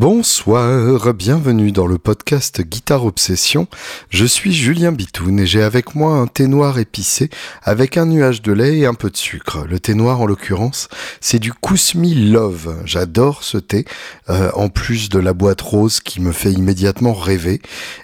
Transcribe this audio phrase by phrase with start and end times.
[0.00, 3.66] Bonsoir, bienvenue dans le podcast Guitare Obsession.
[4.08, 7.28] Je suis Julien Bitoun et j'ai avec moi un thé noir épicé
[7.62, 9.66] avec un nuage de lait et un peu de sucre.
[9.68, 10.88] Le thé noir en l'occurrence,
[11.20, 12.80] c'est du Kousmi Love.
[12.86, 13.84] J'adore ce thé,
[14.30, 17.60] euh, en plus de la boîte rose qui me fait immédiatement rêver.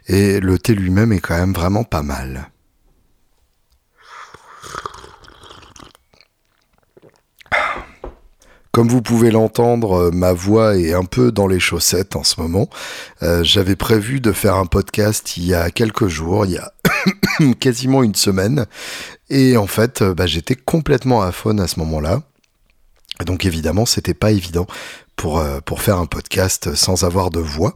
[0.06, 2.50] Et le thé lui-même est quand même vraiment pas mal.
[8.76, 12.38] Comme vous pouvez l'entendre, euh, ma voix est un peu dans les chaussettes en ce
[12.42, 12.68] moment.
[13.22, 16.74] Euh, j'avais prévu de faire un podcast il y a quelques jours, il y a
[17.58, 18.66] quasiment une semaine.
[19.30, 22.20] Et en fait, euh, bah, j'étais complètement à faune à ce moment-là.
[23.24, 24.66] Donc évidemment, c'était pas évident
[25.16, 27.72] pour, pour faire un podcast sans avoir de voix.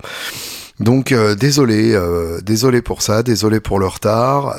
[0.81, 1.99] Donc désolé,
[2.43, 4.55] désolé pour ça, désolé pour le retard.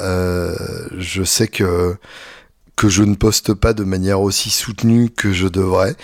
[0.98, 1.96] je sais que
[2.82, 5.96] que je ne poste pas de manière aussi soutenue que je devrais.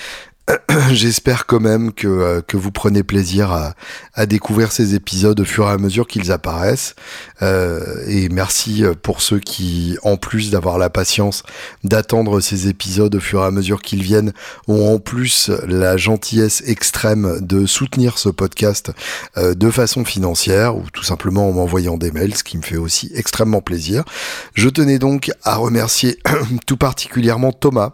[0.91, 3.73] J'espère quand même que, euh, que vous prenez plaisir à,
[4.13, 6.95] à, découvrir ces épisodes au fur et à mesure qu'ils apparaissent.
[7.41, 11.43] Euh, et merci euh, pour ceux qui, en plus d'avoir la patience
[11.83, 14.31] d'attendre ces épisodes au fur et à mesure qu'ils viennent,
[14.67, 18.91] ont en plus la gentillesse extrême de soutenir ce podcast
[19.37, 23.11] de façon financière ou tout simplement en m'envoyant des mails, ce qui me fait aussi
[23.13, 24.03] extrêmement plaisir.
[24.53, 26.19] Je tenais donc à remercier
[26.65, 27.93] tout particulièrement Thomas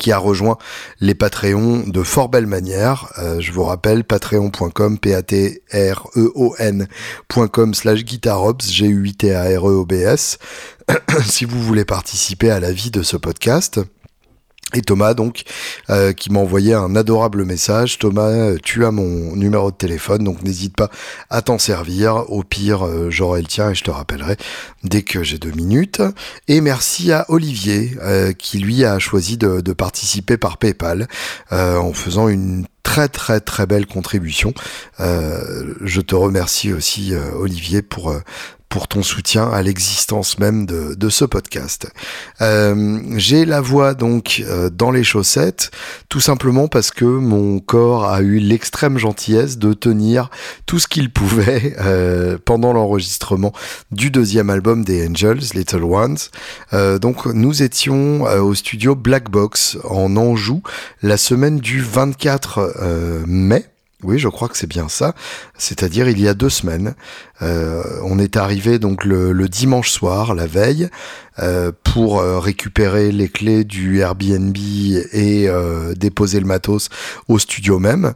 [0.00, 0.58] qui a rejoint
[1.00, 3.12] les Patreons de fort belle manière.
[3.18, 5.74] Euh, je vous rappelle, patreon.com, p-a-t-r-e-o-n.com
[7.74, 10.38] slash guitarops, G-U-I-T-A-R-E-O-B-S,
[11.24, 13.80] si vous voulez participer à la vie de ce podcast.
[14.74, 15.42] Et Thomas, donc,
[15.90, 17.98] euh, qui m'a envoyé un adorable message.
[17.98, 20.90] Thomas, tu as mon numéro de téléphone, donc n'hésite pas
[21.28, 22.30] à t'en servir.
[22.30, 24.36] Au pire, euh, j'aurai le tien et je te rappellerai
[24.84, 26.02] dès que j'ai deux minutes.
[26.46, 31.08] Et merci à Olivier, euh, qui lui a choisi de participer par PayPal
[31.50, 34.52] en faisant une très très très belle contribution.
[34.98, 38.12] je te remercie aussi Olivier pour
[38.70, 41.90] pour ton soutien à l'existence même de, ce podcast.
[42.40, 45.72] Euh, J'ai la voix donc euh, dans les chaussettes,
[46.08, 50.30] tout simplement parce que mon corps a eu l'extrême gentillesse de tenir
[50.66, 53.52] tout ce qu'il pouvait euh, pendant l'enregistrement
[53.90, 56.18] du deuxième album des Angels, Little Ones.
[57.00, 60.62] Donc nous étions au studio Black Box en Anjou
[61.02, 63.66] la semaine du 24 mai.
[64.02, 65.14] Oui, je crois que c'est bien ça.
[65.58, 66.94] C'est-à-dire il y a deux semaines.
[67.42, 70.88] Euh, on est arrivé donc le, dimanche soir, la veille,
[71.38, 74.56] euh, pour euh, récupérer les clés du Airbnb
[75.12, 75.48] et
[75.96, 76.88] déposer le matos
[77.28, 78.12] au studio même.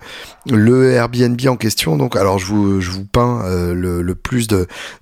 [0.50, 3.42] Le Airbnb en question, donc, alors je vous, je vous peins
[3.72, 4.48] le, plus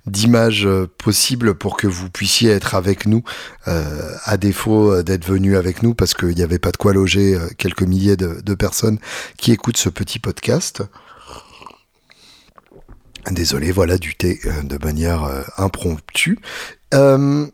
[0.05, 3.23] d'images possible pour que vous puissiez être avec nous,
[3.65, 7.83] à défaut d'être venu avec nous parce qu'il n'y avait pas de quoi loger quelques
[7.83, 8.99] milliers de, personnes
[9.37, 10.83] qui écoutent ce petit podcast.
[13.31, 16.39] Désolé, voilà du thé euh, de manière euh, impromptue.
[16.93, 17.47] Euh,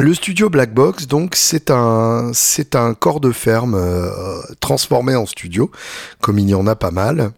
[0.00, 3.78] le studio Black Box, donc, c'est un, c'est un corps de ferme
[4.60, 5.70] transformé en studio,
[6.20, 7.32] comme il y en a pas mal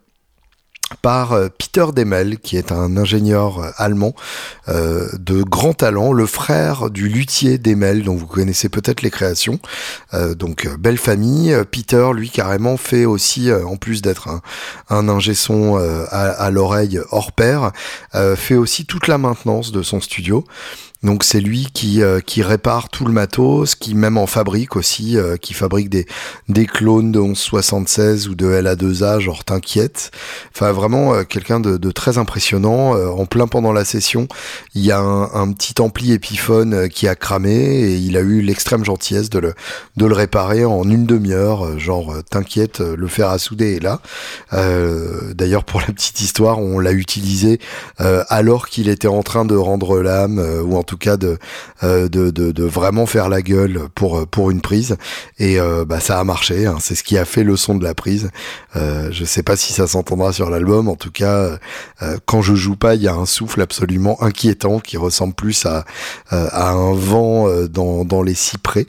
[1.02, 4.14] par euh, Peter Demel, qui est un ingénieur euh, allemand
[4.68, 9.58] euh, de grand talent, le frère du luthier Demel, dont vous connaissez peut-être les créations.
[10.36, 11.56] donc belle famille.
[11.70, 14.40] Peter, lui, carrément fait aussi, en plus d'être un,
[14.88, 15.76] un ingé son
[16.10, 17.72] à, l'oreille hors pair,
[18.36, 20.44] fait aussi toute la maintenance de son studio.
[21.02, 25.18] Donc c'est lui qui, euh, qui répare tout le matos, qui même en fabrique aussi,
[25.18, 26.06] euh, qui fabrique des,
[26.48, 30.10] des clones de 1176 ou de LA2A, genre t'inquiète.
[30.54, 32.94] Enfin vraiment euh, quelqu'un de, de, très impressionnant.
[32.96, 34.26] en plein pendant la session,
[34.74, 38.40] il y a un, un petit ampli Epiphone qui a cramé et il a eu
[38.40, 39.54] l'extrême gentillesse de le,
[39.96, 41.78] de le réparer en une demi-heure.
[41.78, 44.00] Genre t'inquiète, le fer à souder est là.
[45.34, 47.60] D'ailleurs pour la petite histoire, on l'a utilisé
[47.98, 51.18] alors qu'il était en train de rendre l'âme ou en tout cas
[51.82, 54.96] euh, de, de, de, vraiment faire la gueule pour, pour une prise.
[55.38, 56.76] Et euh, bah, ça a marché, hein.
[56.80, 58.30] c'est ce qui a fait le son de la prise.
[58.76, 61.58] Euh, je sais pas si ça s'entendra sur l'album, en tout cas,
[62.24, 65.84] quand je joue pas, il y a un souffle absolument inquiétant qui ressemble plus à,
[66.30, 68.86] à un vent dans, dans les cyprès.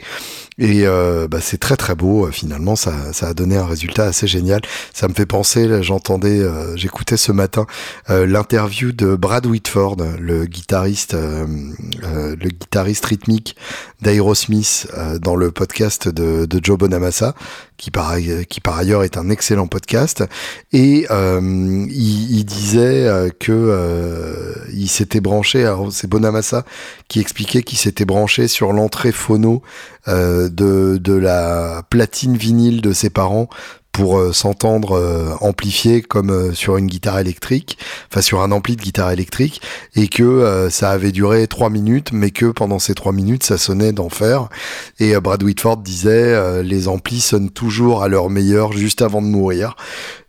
[0.60, 2.26] Et euh, bah, c'est très très beau.
[2.26, 4.62] Euh, finalement, ça, ça a donné un résultat assez génial.
[4.94, 5.84] Ça me fait penser.
[5.84, 7.66] J'entendais, euh, j'écoutais ce matin
[8.10, 13.56] l'interview de Brad Whitford, le guitariste, le guitariste rythmique
[14.02, 14.88] d'Aerosmith
[15.22, 17.36] dans le podcast de, de Joe Bonamassa,
[17.78, 18.16] qui par,
[18.50, 20.24] qui par ailleurs est un excellent podcast.
[20.74, 25.72] Et il, il, disait que il s'était branché.
[25.92, 26.66] C'est Bonamassa
[27.08, 29.62] qui expliquait qu'il s'était branché sur l'entrée phono
[30.08, 33.50] de, de la platine vinyle de ses parents
[33.98, 37.80] pour euh, s'entendre euh, amplifié comme euh, sur une guitare électrique,
[38.12, 39.60] enfin sur un ampli de guitare électrique,
[39.96, 43.94] et que ça avait duré trois minutes, mais que pendant ces trois minutes, ça sonnait
[43.94, 44.50] d'enfer.
[45.00, 49.76] Et Brad Whitford disait, les amplis sonnent toujours à leur meilleur juste avant de mourir.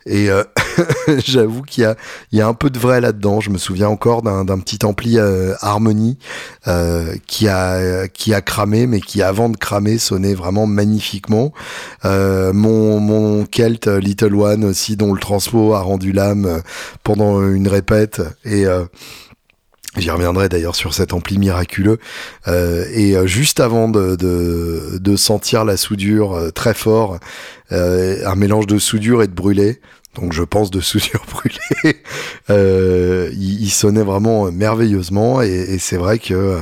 [0.07, 0.43] Et euh,
[1.25, 1.97] j'avoue qu'il y a,
[2.33, 3.41] il y a un peu de vrai là-dedans.
[3.41, 6.19] Je me souviens encore d'un, petit ampli euh, Harmony
[6.67, 11.53] euh, qui a qui a cramé, mais qui avant de cramer sonnait vraiment magnifiquement.
[12.05, 16.63] mon mon Kelt Little One aussi, dont le transpo a rendu l'âme
[17.03, 18.67] pendant une répète et
[19.99, 21.99] J'y reviendrai d'ailleurs sur cet ampli miraculeux.
[22.47, 27.19] et juste avant de, sentir la soudure très fort,
[27.71, 29.81] un mélange de soudure et de brûlé,
[30.21, 31.97] donc je pense de soudure brûlée.
[32.51, 36.59] euh, il, sonnait vraiment merveilleusement et, c'est vrai que euh,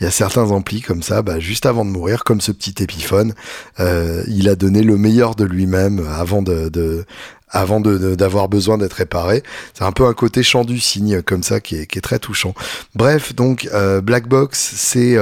[0.00, 2.82] il y a certains amplis comme ça, bah, juste avant de mourir, comme ce petit
[2.82, 3.34] épiphone,
[3.80, 7.04] euh, il a donné le meilleur de lui-même avant de
[7.48, 9.42] avant d'avoir besoin d'être réparé.
[9.74, 10.80] C'est un peu un côté chant du
[11.22, 12.54] comme ça qui est, qui est très touchant.
[12.94, 15.16] Bref, donc euh, Black Box, c'est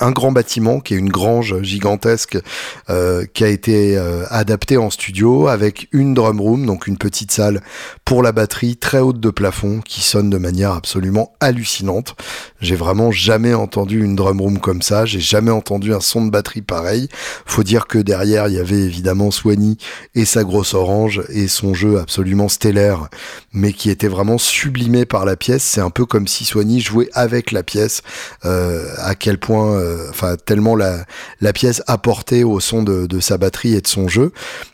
[0.00, 2.38] un grand bâtiment qui est une grange gigantesque
[2.88, 7.30] euh, qui a été euh, adapté en studio avec une drum room, donc une petite
[7.30, 7.60] salle
[8.04, 12.16] pour la batterie très haute de plafond qui sonne de manière absolument hallucinante.
[12.60, 16.30] J'ai vraiment jamais entendu une drum room comme ça, j'ai jamais entendu un son de
[16.30, 17.08] batterie pareil.
[17.46, 19.76] Faut dire que derrière il y avait évidemment Swanee
[20.14, 23.08] et sa grosse orange et son jeu absolument stellaire,
[23.52, 25.62] mais qui était vraiment sublimé par la pièce.
[25.62, 28.02] C'est un peu comme si Swanee jouait avec la pièce.
[28.44, 31.04] Euh, à quel point euh, enfin tellement la,
[31.40, 34.32] la pièce apportait au son de sa batterie et de son jeu.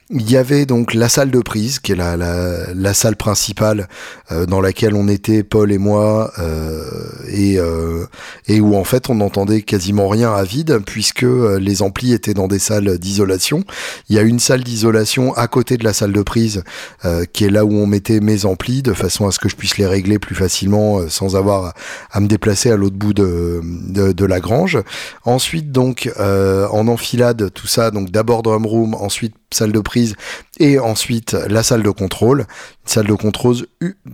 [0.09, 3.89] Il y avait donc la salle de prise, qui est la, la, la salle principale
[4.31, 6.85] euh, dans laquelle on était, Paul et moi, euh,
[7.29, 8.07] et, euh,
[8.47, 12.35] et où en fait on n'entendait quasiment rien à vide, puisque euh, les amplis étaient
[12.35, 13.65] dans des salles d'isolation.
[14.09, 16.63] Il y a une salle d'isolation à côté de la salle de prise,
[17.05, 19.57] euh, qui est là où on mettait mes amplis, de façon à ce que je
[19.57, 21.75] puisse les régler plus facilement sans avoir
[22.13, 24.79] à me déplacer à l'autre bout de, de, de, la grange.
[25.25, 30.15] Ensuite donc en enfilade, tout ça, donc d'abord drum room, ensuite salle de prise
[30.59, 32.47] et ensuite la salle de contrôle.
[32.85, 33.57] Salle de contrôle,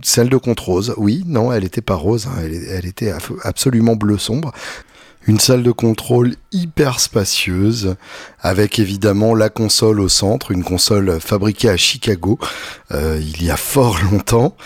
[0.01, 3.13] salle de contrôle, oui, non, elle était pas rose, hein, elle, était
[3.43, 4.51] absolument bleu sombre.
[5.25, 7.95] Une salle de contrôle hyper spacieuse,
[8.41, 12.39] avec évidemment la console au centre, une console fabriquée à Chicago
[12.91, 14.57] euh, il y a fort longtemps,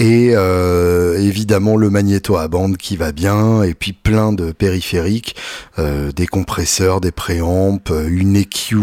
[0.00, 5.36] et euh, évidemment le magnéto à bande qui va bien et puis plein de périphériques
[5.78, 8.76] euh, des compresseurs des préampes une EQ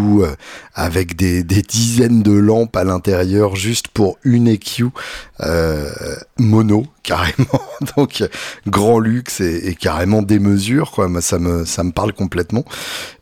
[0.78, 4.86] avec des, des, dizaines de lampes à l'intérieur juste pour une EQ
[5.42, 5.90] euh,
[6.38, 7.62] mono carrément.
[7.98, 8.24] Donc
[8.68, 11.08] grand luxe et, et, carrément des mesures quoi.
[11.08, 12.64] Moi, ça me ça me parle complètement.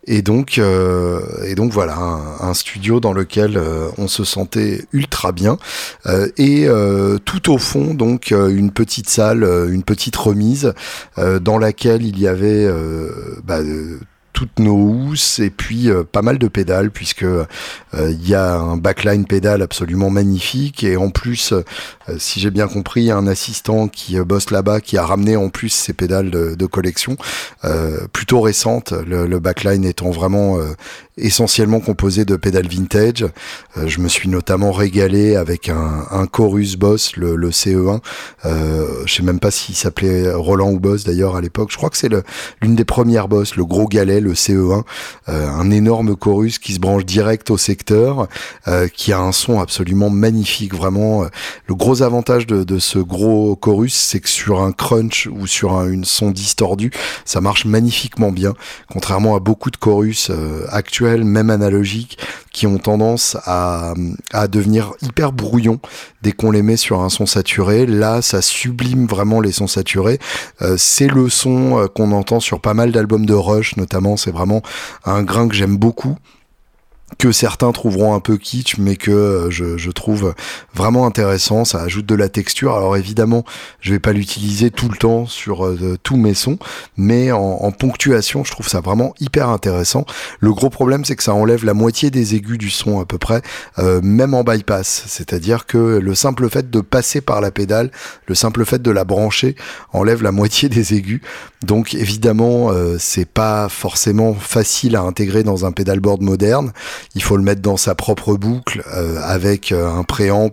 [0.06, 4.86] Et donc euh, et donc voilà un, un, studio dans lequel euh, on se sentait
[4.92, 5.58] ultra bien.
[6.08, 10.74] Euh, et euh, tout au fond donc une petite salle une petite remise
[11.18, 12.68] dans laquelle il y avait
[13.44, 13.60] bah,
[14.36, 17.46] toutes nos housses et puis euh, pas mal de pédales puisque euh,
[17.94, 21.64] il y a un backline pédale absolument magnifique et en plus euh,
[22.18, 25.94] si j'ai bien compris un assistant qui bosse là-bas qui a ramené en plus ses
[25.94, 27.16] pédales de, collection
[28.12, 28.92] plutôt récentes.
[28.92, 30.60] Le, backline étant vraiment
[31.18, 33.26] essentiellement composé de pédales vintage.
[33.76, 38.00] Je me suis notamment régalé avec un, un chorus boss le, le CE1
[38.44, 41.70] je sais même pas s'il s'appelait Roland ou boss d'ailleurs à l'époque.
[41.72, 42.10] Je crois que c'est
[42.62, 44.84] l'une des premières boss le gros galet le CE1,
[45.30, 48.28] euh, un énorme chorus qui se branche direct au secteur,
[48.68, 51.24] euh, qui a un son absolument magnifique, vraiment.
[51.24, 51.28] Euh,
[51.68, 55.74] le gros avantage de, de ce gros chorus, c'est que sur un crunch ou sur
[55.74, 56.92] un une son distordu,
[57.26, 58.54] ça marche magnifiquement bien,
[58.92, 60.32] contrairement à beaucoup de chorus
[60.70, 62.18] actuels, même analogiques,
[62.52, 63.94] qui ont tendance à,
[64.50, 65.80] devenir hyper brouillons
[66.22, 67.86] dès qu'on les met sur un son saturé.
[67.86, 70.20] Là, ça sublime vraiment les sons saturés.
[70.78, 74.62] c'est le son qu'on entend sur pas mal d'albums de Rush, notamment c'est vraiment
[75.06, 76.18] un grain que j'aime beaucoup
[77.18, 80.34] que certains trouveront un peu kitsch, mais que euh, je, trouve
[80.74, 81.66] vraiment intéressant.
[81.66, 82.76] Ça ajoute de la texture.
[82.76, 83.46] Alors évidemment,
[83.80, 86.58] je vais pas l'utiliser tout le temps sur euh, tous mes sons,
[86.98, 90.06] mais en, ponctuation, je trouve ça vraiment hyper intéressant.
[90.40, 93.18] Le gros problème, c'est que ça enlève la moitié des aigus du son à peu
[93.18, 93.42] près,
[93.80, 95.04] euh, même en bypass.
[95.08, 97.92] C'est-à-dire que le simple fait de passer par la pédale,
[98.28, 99.56] le simple fait de la brancher,
[99.94, 101.22] enlève la moitié des aigus.
[101.66, 106.72] Donc évidemment, c'est pas forcément facile à intégrer dans un pedalboard moderne.
[107.14, 108.84] Il faut le mettre dans sa propre boucle
[109.24, 110.52] avec un préamp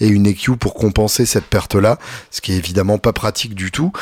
[0.00, 1.98] et une EQ pour compenser cette perte-là,
[2.30, 3.92] ce qui est évidemment pas pratique du tout.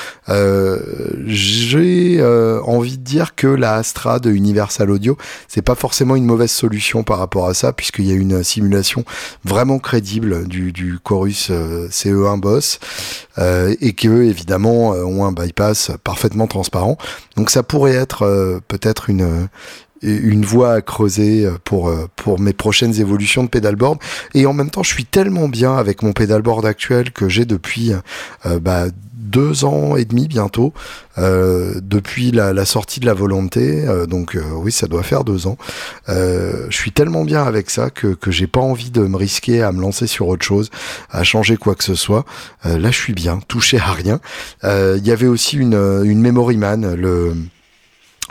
[1.26, 2.23] J'ai
[2.64, 5.16] envie de dire que la Astra de Universal Audio,
[5.49, 9.05] c'est pas forcément une mauvaise solution par rapport à ça, puisqu'il y a une simulation
[9.45, 12.78] vraiment crédible du, chorus CE1 Boss
[13.38, 16.97] et que évidemment ont un bypass parfaitement transparent.
[17.37, 19.49] Donc ça pourrait être euh, peut-être une
[20.03, 23.99] une voie à creuser pour pour mes prochaines évolutions de pédalboard.
[24.35, 27.93] Et en même temps je suis tellement bien avec mon pédalboard actuel que j'ai depuis
[28.45, 30.73] euh, bah, deux ans et demi bientôt
[31.19, 35.57] euh, depuis la, sortie de la volonté donc oui ça doit faire deux ans.
[36.09, 39.73] Je suis tellement bien avec ça que que j'ai pas envie de me risquer à
[39.73, 40.71] me lancer sur autre chose
[41.11, 42.25] à changer quoi que ce soit.
[42.65, 44.21] Là je suis bien touché à rien.
[44.62, 47.35] Il y avait aussi une une memory man le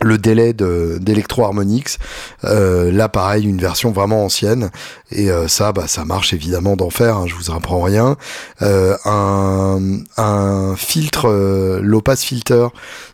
[0.02, 1.98] le délai d'Electro-Harmonix,
[2.44, 4.70] euh, là pareil une version vraiment ancienne.
[5.12, 8.18] Et euh, ça bah ça marche évidemment d'enfer hein, je vous apprends rien.
[8.62, 12.68] Euh, un, un filtre euh, low pass filter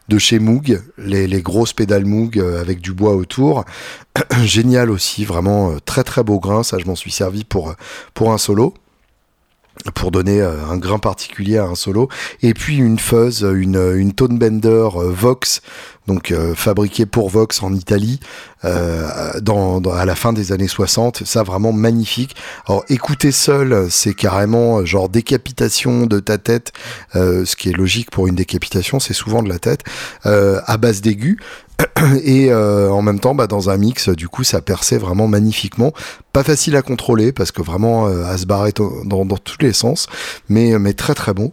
[0.07, 3.63] de chez Moog les, les grosses pédales Moog avec du bois autour.
[4.43, 6.63] Génial aussi vraiment très très beau grain.
[6.63, 7.75] Ça je m'en suis servi pour
[8.13, 8.73] pour un solo.
[9.95, 12.09] Pour donner un grain particulier à un solo.
[12.43, 15.61] Et puis une fuzz une, une tone bender Vox
[16.07, 18.19] donc euh, fabriqué pour Vox en Italie
[18.65, 21.23] euh, à la fin des années 60.
[21.25, 22.35] Ça vraiment magnifique.
[22.67, 26.71] Alors écouter seul, c'est carrément euh, genre décapitation de ta tête,
[27.13, 29.83] ce qui est logique pour une décapitation, c'est souvent de la tête,
[30.23, 31.37] à base d'aigus
[32.23, 35.93] et en même temps bah, dans un mix du coup ça perçait vraiment magnifiquement
[36.33, 40.07] pas facile à contrôler parce que vraiment à se barrer dans, dans, tous les sens
[40.49, 41.51] mais mais très très bon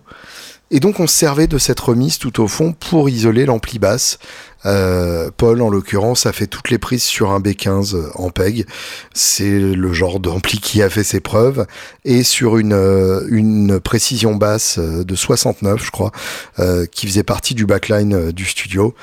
[0.70, 4.18] et donc on se servait de cette remise tout au fond pour isoler l'ampli basse.
[4.66, 8.66] Euh, Paul, en l'occurrence, a fait toutes les prises sur un B15 en PEG.
[9.14, 11.66] C'est le genre d'ampli qui a fait ses preuves.
[12.04, 16.12] Et sur une, euh, une précision basse de 69, je crois,
[16.58, 18.94] euh, qui faisait partie du backline du studio.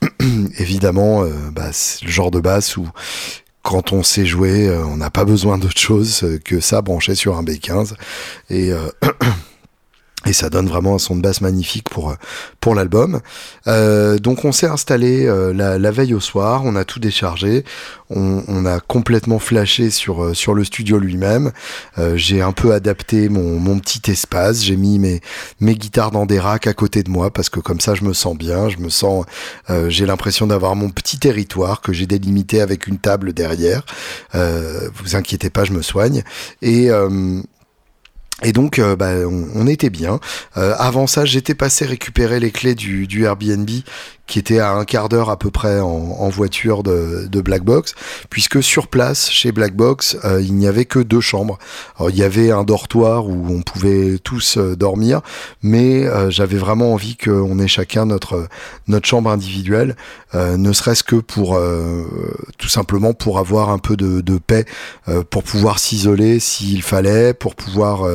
[0.58, 2.88] Évidemment, bah, c'est le genre de basse où
[3.62, 7.44] quand on sait jouer, on n'a pas besoin d'autre chose que ça branché sur un
[7.44, 7.92] B15.
[8.50, 8.72] Et
[10.26, 12.14] Et ça donne vraiment un son de basse magnifique pour euh,
[12.62, 13.20] pour l'album.
[13.66, 17.64] Euh, donc on s'est installé euh, la, la, veille au soir, on a tout déchargé,
[18.08, 21.50] on, on a complètement flashé sur euh, sur le studio lui-même.
[22.14, 25.20] j'ai un peu adapté mon, mon petit espace, j'ai mis mes
[25.60, 28.12] mes guitares dans des racks à côté de moi parce que comme ça je me
[28.12, 29.24] sens bien, je me sens,
[29.88, 33.82] j'ai l'impression d'avoir mon petit territoire que j'ai délimité avec une table derrière.
[34.34, 36.22] vous inquiétez pas, je me soigne
[36.62, 36.90] et
[38.42, 40.20] et donc, euh, bah, on, était bien.
[40.56, 43.68] Euh, avant ça, j'étais passé récupérer les clés du, du Airbnb
[44.32, 47.94] qui était à un quart d'heure à peu près en, voiture de, de Black Box,
[48.30, 51.58] puisque sur place, chez Black Box, euh, il n'y avait que deux chambres.
[52.08, 55.20] Il y avait un dortoir où on pouvait tous euh, dormir,
[55.62, 58.48] mais euh, j'avais vraiment envie qu'on ait chacun notre,
[58.88, 59.96] notre chambre individuelle,
[60.34, 61.60] ne serait-ce que pour
[62.56, 64.64] tout simplement pour avoir un peu de, paix,
[65.28, 68.08] pour pouvoir s'isoler s'il fallait, pour pouvoir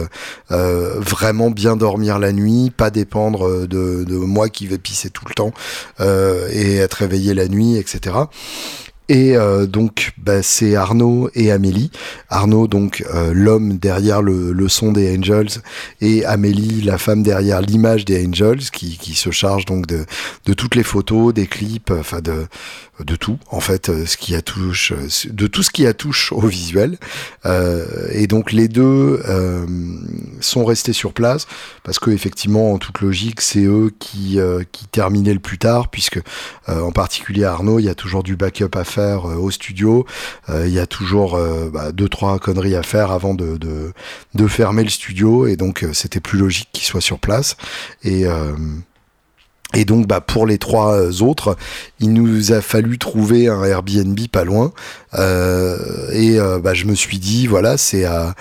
[0.49, 5.53] vraiment bien dormir la nuit, pas dépendre de moi qui vais pisser tout le temps.
[6.07, 8.15] Euh, et être réveillé la nuit, etc.
[9.09, 11.91] Et euh, donc, bah, c'est Arnaud et Amélie.
[12.29, 15.61] Arnaud, donc euh, l'homme derrière le, le, son des Angels,
[16.01, 20.05] et Amélie, la femme derrière l'image des Angels, qui, qui se charge donc de,
[20.45, 22.47] de toutes les photos, des clips, enfin de
[23.03, 25.93] de tout en fait euh, ce qui a touche euh, de tout ce qui a
[25.93, 26.97] touche au visuel.
[27.45, 29.65] Euh, et donc les deux euh,
[30.39, 31.47] sont restés sur place
[31.83, 34.39] parce que effectivement en toute logique c'est eux qui
[34.71, 36.19] qui terminaient le plus tard puisque
[36.67, 40.05] en particulier Arnaud il y a toujours du backup à faire au studio.
[40.49, 41.39] Il y a toujours
[41.71, 45.47] bah, deux trois conneries à faire avant de de, fermer le studio.
[45.47, 47.57] Et donc c'était plus logique qu'il soit sur place.
[48.03, 48.25] Et
[49.73, 51.57] et donc, bah, pour les trois euh, autres,
[51.99, 54.71] il nous a fallu trouver un Airbnb pas loin.
[55.13, 55.77] Euh,
[56.13, 58.33] et euh, bah, je me suis dit, voilà, c'est à,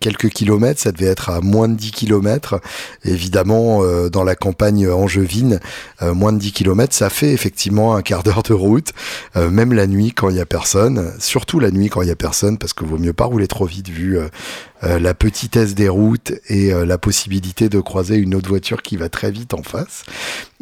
[0.00, 2.60] quelques kilomètres, ça devait être à moins de 10 kilomètres.
[3.04, 5.60] Évidemment, dans la campagne angevine,
[6.00, 8.92] moins de 10 kilomètres, ça fait effectivement un quart d'heure de route,
[9.36, 11.12] même la nuit quand il y a personne.
[11.18, 13.66] Surtout la nuit quand il y a personne, parce que vaut mieux pas rouler trop
[13.66, 14.18] vite vu
[14.82, 19.30] la petitesse des routes et la possibilité de croiser une autre voiture qui va très
[19.30, 20.04] vite en face.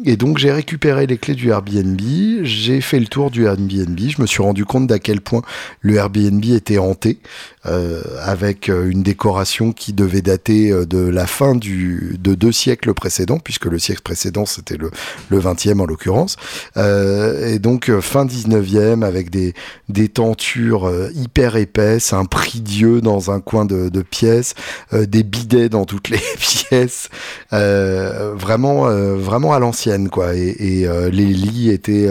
[0.05, 1.99] Et donc j'ai récupéré les clés du Airbnb,
[2.43, 5.41] j'ai fait le tour du Airbnb, je me suis rendu compte d'à quel point
[5.81, 7.19] le Airbnb était hanté.
[7.63, 13.65] Avec une décoration qui devait dater de la fin du, de deux siècles précédents, puisque
[13.65, 14.89] le siècle précédent c'était le,
[15.29, 16.37] le 20e en l'occurrence.
[16.75, 19.53] et donc fin 19e avec des,
[19.89, 24.55] des tentures hyper épaisses, un prie-dieu dans un coin de, de pièce,
[24.91, 27.09] des bidets dans toutes les pièces,
[27.51, 30.35] vraiment, vraiment à l'ancienne quoi.
[30.35, 32.09] Et, et les lits étaient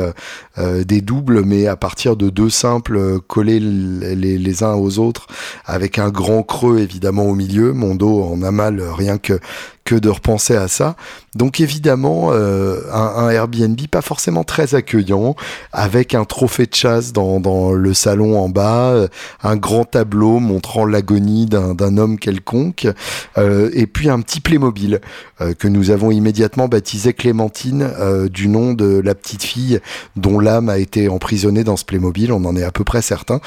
[0.60, 4.98] euh, des doubles, mais à partir de deux simples euh, collés les, les, uns aux
[4.98, 5.26] autres,
[5.64, 7.72] avec un grand creux évidemment au milieu.
[7.72, 9.40] Mon dos en a mal rien que
[9.94, 10.97] de repenser à ça.
[11.37, 15.37] Donc évidemment, euh, un, Airbnb pas forcément très accueillant,
[15.73, 19.09] avec un trophée de chasse dans, le salon en bas, euh,
[19.42, 22.88] un grand tableau montrant l'agonie d'un homme quelconque,
[23.38, 25.00] euh, et puis un petit Playmobil
[25.59, 27.90] que nous avons immédiatement baptisé Clémentine
[28.30, 29.80] du nom de la petite fille
[30.16, 33.40] dont l'âme a été emprisonnée dans ce Playmobil, on en est à peu près certain.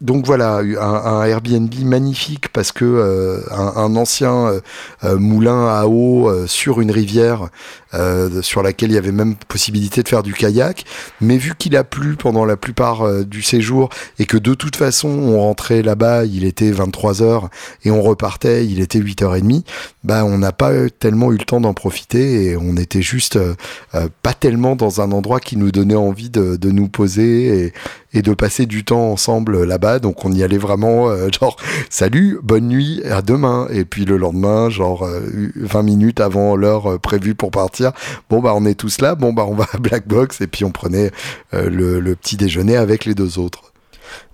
[0.00, 4.60] donc voilà, un, Airbnb magnifique parce que un, un, ancien
[5.24, 7.48] moulin à eau euh, sur une rivière
[7.94, 10.84] euh, sur laquelle il y avait même possibilité de faire du kayak.
[11.20, 14.76] Mais vu qu'il a plu pendant la plupart euh, du séjour et que de toute
[14.76, 17.48] façon on rentrait là-bas, il était 23 h
[17.84, 19.64] et on repartait, il était 8h30,
[20.02, 23.38] bah on n'a pas tellement eu le temps d'en profiter et on était juste
[24.22, 27.72] pas tellement dans un endroit qui nous donnait envie de, nous poser
[28.12, 29.98] et, de passer du temps ensemble là-bas.
[29.98, 31.56] Donc on y allait vraiment euh, genre
[31.90, 33.66] salut, bonne nuit, à demain.
[33.70, 37.83] Et puis le lendemain, genre 20 euh, minutes avant l'heure euh, prévue pour partir,
[38.30, 40.64] bon bah on est tous là, bon bah on va à Black Box et puis
[40.64, 41.10] on prenait
[41.52, 43.74] le, le petit déjeuner avec les deux autres.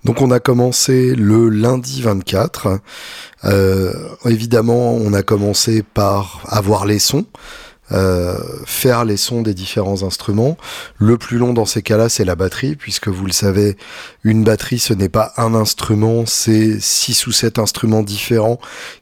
[0.03, 2.79] Donc on a commencé le lundi 24.
[3.45, 3.93] Euh,
[4.25, 7.25] évidemment, on a commencé par avoir les sons.
[7.93, 10.57] Euh, faire les sons des différents instruments.
[10.97, 13.75] Le plus long dans ces cas-là, c'est la batterie, puisque vous le savez,
[14.23, 18.59] une batterie, ce n'est pas un instrument, c'est six ou sept instruments différents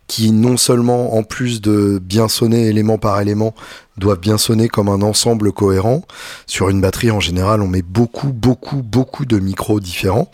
[0.07, 3.53] qui, non seulement en plus de bien sonner élément par élément,
[3.97, 6.01] doivent bien sonner comme un ensemble cohérent.
[6.47, 10.31] Sur une batterie, en général, on met beaucoup, beaucoup, beaucoup de micros différents.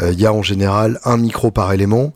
[0.00, 2.12] Euh, il y a en général un micro par élément.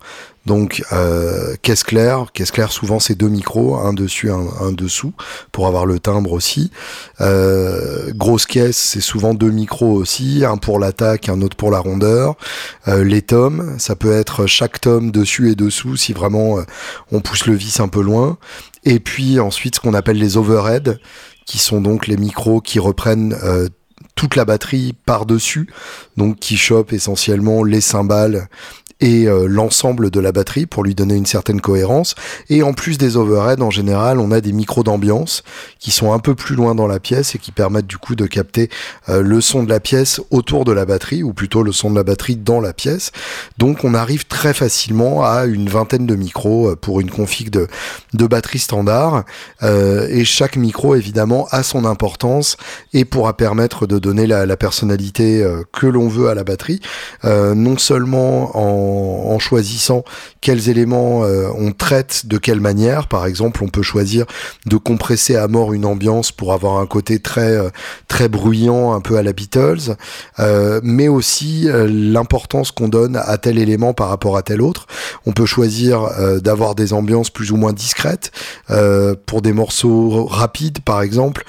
[0.49, 5.13] Donc euh, caisse claire, caisse claire souvent c'est deux micros, un dessus, un, dessous,
[5.51, 6.71] pour avoir le timbre aussi.
[7.21, 11.77] Euh, grosse caisse, c'est souvent deux micros aussi, un pour l'attaque, un autre pour la
[11.77, 12.35] rondeur.
[12.87, 16.63] Euh, les tomes, ça peut être chaque tome dessus et dessous si vraiment euh,
[17.11, 18.39] on pousse le vis un peu loin.
[18.85, 20.97] Et puis ensuite ce qu'on appelle les overheads,
[21.45, 23.35] qui sont donc les micros qui reprennent
[24.15, 25.69] toute la batterie par-dessus,
[26.17, 28.49] donc qui chopent essentiellement les cymbales
[29.01, 32.15] et euh, l'ensemble de la batterie pour lui donner une certaine cohérence.
[32.49, 35.43] Et en plus des overheads, en général, on a des micros d'ambiance
[35.79, 38.25] qui sont un peu plus loin dans la pièce et qui permettent du coup de
[38.25, 38.69] capter
[39.07, 41.95] euh, le son de la pièce autour de la batterie, ou plutôt le son de
[41.95, 43.11] la batterie dans la pièce.
[43.57, 47.67] Donc on arrive très facilement à une vingtaine de micros euh, pour une config de,
[48.13, 49.23] de batterie standard.
[49.61, 52.57] et chaque micro, évidemment, a son importance
[52.93, 56.81] et pourra permettre de donner la, la personnalité que l'on veut à la batterie.
[57.23, 60.03] non seulement en en, choisissant
[60.41, 63.07] quels éléments euh, on traite de quelle manière.
[63.07, 64.25] Par exemple, on peut choisir
[64.65, 67.69] de compresser à mort une ambiance pour avoir un côté très euh,
[68.07, 69.95] très bruyant, un peu à la Beatles,
[70.39, 74.87] euh, mais aussi l'importance qu'on donne à tel élément par rapport à tel autre.
[75.25, 76.09] On peut choisir
[76.41, 78.31] d'avoir des ambiances plus ou moins discrètes
[79.25, 81.45] pour des morceaux rapides, par exemple.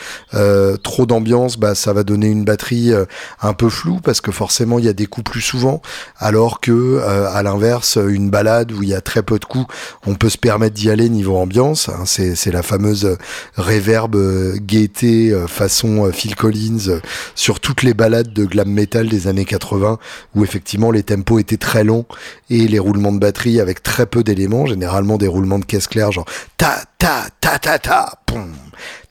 [0.82, 2.92] trop d'ambiance, bah, ça va donner une batterie
[3.40, 5.80] un peu floue parce que forcément il y a des coups plus souvent,
[6.18, 7.00] alors que
[7.32, 9.66] à l'inverse, une balade où il y a très peu de coups,
[10.06, 11.88] on peut se permettre d'y aller niveau ambiance.
[11.88, 12.04] Hein.
[12.06, 13.16] c'est la fameuse
[13.56, 17.00] reverb euh, gaieté euh, façon euh, Phil Collins
[17.34, 19.98] sur toutes les balades de glam metal des années 80
[20.34, 22.06] où effectivement les tempos étaient très longs
[22.48, 26.12] et les roulements de batterie avec très peu d'éléments, généralement des roulements de caisse claire
[26.12, 28.52] genre ta ta ta ta ta poum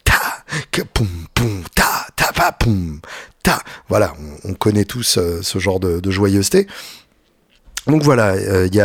[0.04, 0.20] ta
[0.72, 3.00] que poum poum ta ta pa poum
[3.44, 3.60] ta.
[3.88, 6.68] Voilà, on, connaît tous ce genre de joyeuseté.
[7.90, 8.82] Donc voilà, euh, il y,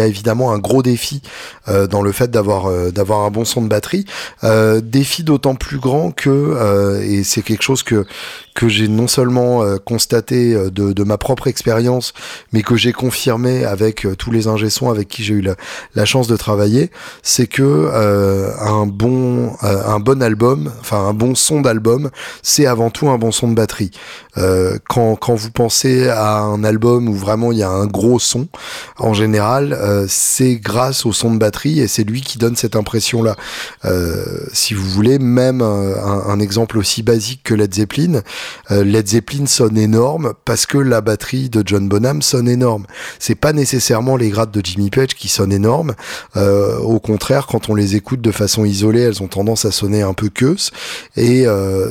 [0.00, 1.22] a, évidemment un gros défi
[1.68, 4.04] euh, dans le fait d'avoir euh, d'avoir un bon son de batterie.
[4.82, 8.04] défi d'autant plus grand que et c'est quelque chose que
[8.66, 12.12] j'ai non seulement constaté de, ma propre expérience,
[12.52, 15.42] mais que j'ai confirmé avec tous les ingé avec qui j'ai eu
[15.94, 16.90] la, chance de travailler,
[17.22, 17.90] c'est que
[18.60, 22.10] un bon album, un bon son d'album,
[22.42, 23.90] c'est avant tout un bon son de batterie.
[24.88, 28.18] quand quand vous pensez à un album où vraiment il y a un gros.
[28.98, 33.36] En général, c'est grâce au son de batterie et c'est lui qui donne cette impression-là.
[34.52, 38.22] si vous voulez, même un, exemple aussi basique que Led Zeppelin,
[38.70, 42.86] Led Zeppelin sonne énorme parce que la batterie de John Bonham sonne énorme.
[43.18, 45.94] C'est pas nécessairement les grades de Jimmy Page qui sonnent énormes.
[46.36, 50.14] au contraire, quand on les écoute de façon isolée, elles ont tendance à sonner un
[50.14, 50.70] peu queuse.
[51.16, 51.46] Et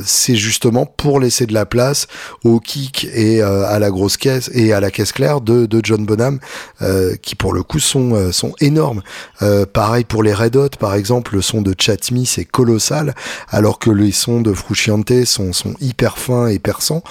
[0.06, 2.08] c'est justement pour laisser de la place
[2.44, 6.06] au kick et euh, à la grosse caisse et à la caisse claire de John
[6.06, 6.21] Bonham,
[6.82, 9.02] euh, qui pour le coup sont, euh, sont énormes.
[9.74, 13.16] pareil pour les Red Hot, par exemple, le son de Chatmi c'est colossal,
[13.50, 17.04] alors que les sons de Frusciante sont, sont hyper fins et perçants.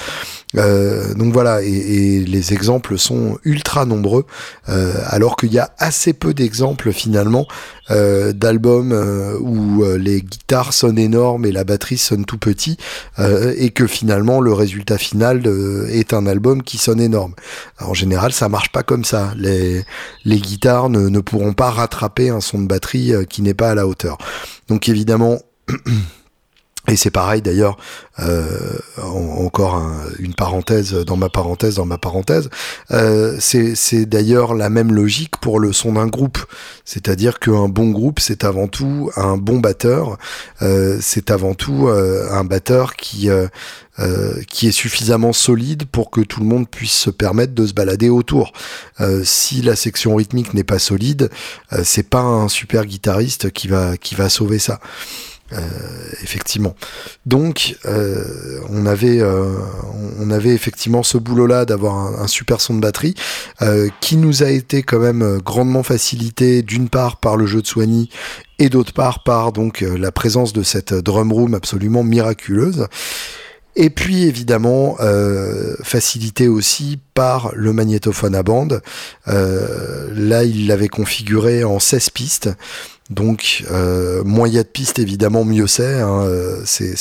[0.56, 4.26] Euh, donc voilà, et, les exemples sont ultra nombreux,
[4.68, 7.46] euh, alors qu'il y a assez peu d'exemples finalement
[7.90, 8.92] euh, d'albums
[9.40, 12.76] où les guitares sonnent énormes et la batterie sonne tout petit,
[13.18, 15.42] et que finalement le résultat final
[15.90, 17.34] est un album qui sonne énorme.
[17.80, 19.32] en général, ça marche pas comme ça.
[19.36, 19.84] Les,
[20.24, 23.74] les guitares ne, ne pourront pas rattraper un son de batterie qui n'est pas à
[23.74, 24.18] la hauteur.
[24.68, 25.38] Donc évidemment.
[26.90, 27.76] Et c'est pareil d'ailleurs,
[28.18, 28.48] euh,
[28.98, 29.80] encore
[30.18, 32.50] une parenthèse dans ma parenthèse dans ma parenthèse.
[32.90, 36.38] Euh, c'est d'ailleurs la même logique pour le son d'un groupe,
[36.84, 40.18] c'est-à-dire qu'un bon groupe c'est avant tout un bon batteur,
[40.62, 43.28] euh, c'est avant tout un batteur qui
[44.48, 48.08] qui est suffisamment solide pour que tout le monde puisse se permettre de se balader
[48.08, 48.52] autour.
[49.22, 51.30] si la section rythmique n'est pas solide,
[51.84, 54.80] c'est pas un super guitariste qui va qui va sauver ça.
[55.52, 55.58] Euh,
[56.22, 56.76] effectivement.
[57.26, 59.56] Donc, euh, on avait, euh,
[60.20, 63.14] on avait effectivement ce boulot-là d'avoir un, super son de batterie
[64.00, 68.10] qui nous a été quand même grandement facilité d'une part par le jeu de Soigny
[68.58, 72.86] et d'autre part par donc la présence de cette drum room absolument miraculeuse.
[73.76, 74.96] Et puis évidemment
[75.82, 78.82] facilité aussi par le magnétophone à bande.
[79.26, 82.50] là, il l'avait configuré en 16 pistes.
[83.10, 86.00] Donc, euh, moins il y a de pistes, évidemment, mieux c'est.
[86.00, 86.94] Hein, euh, c'est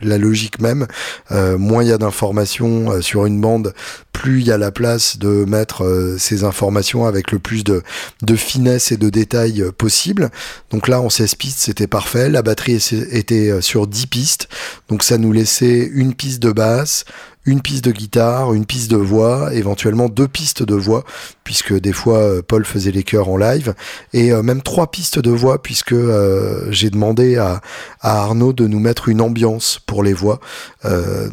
[0.00, 0.86] la logique même.
[1.32, 3.74] Euh, moins il y a d'informations euh, sur une bande,
[4.12, 7.82] plus il y a la place de mettre ces informations avec le plus de,
[8.22, 10.30] de finesse et de détails possible.
[10.70, 12.28] Donc là, en 16 pistes, c'était parfait.
[12.30, 12.78] La batterie
[13.10, 14.48] était sur 10 pistes.
[14.88, 17.04] Donc ça nous laissait une piste de basse,
[17.46, 21.04] une piste de guitare, une piste de voix, éventuellement deux pistes de voix,
[21.44, 23.74] puisque des fois euh, Paul faisait les chœurs en live,
[24.12, 27.62] et euh, même trois pistes de voix, puisque euh, j'ai demandé à,
[28.00, 30.40] Arnaud de nous mettre une ambiance pour les voix.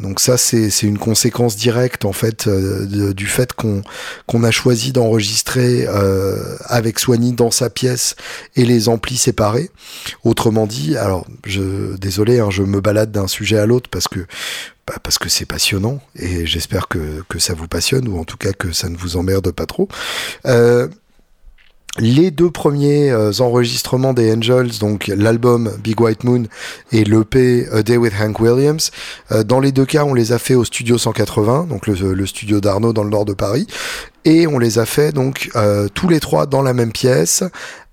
[0.02, 3.82] donc ça, c'est une conséquence directe en fait du fait qu'on
[4.26, 5.86] qu'on a choisi d'enregistrer
[6.64, 8.16] avec Soigny dans sa pièce
[8.56, 9.70] et les amplis séparés.
[10.24, 14.26] Autrement dit, alors je désolé, hein, je me balade d'un sujet à l'autre parce que
[14.86, 18.36] bah, parce que c'est passionnant et j'espère que, que, ça vous passionne ou en tout
[18.36, 19.88] cas que ça ne vous emmerde pas trop.
[20.44, 20.88] Euh,
[21.98, 26.42] les deux premiers euh, enregistrements des Angels, donc l'album Big White Moon
[26.92, 28.90] et l'EP A Day with Hank Williams,
[29.32, 32.26] euh, dans les deux cas, on les a fait au studio 180, donc le, le
[32.26, 33.66] studio d'Arnaud dans le nord de Paris,
[34.26, 35.50] et on les a fait donc
[35.92, 37.44] tous les trois dans la même pièce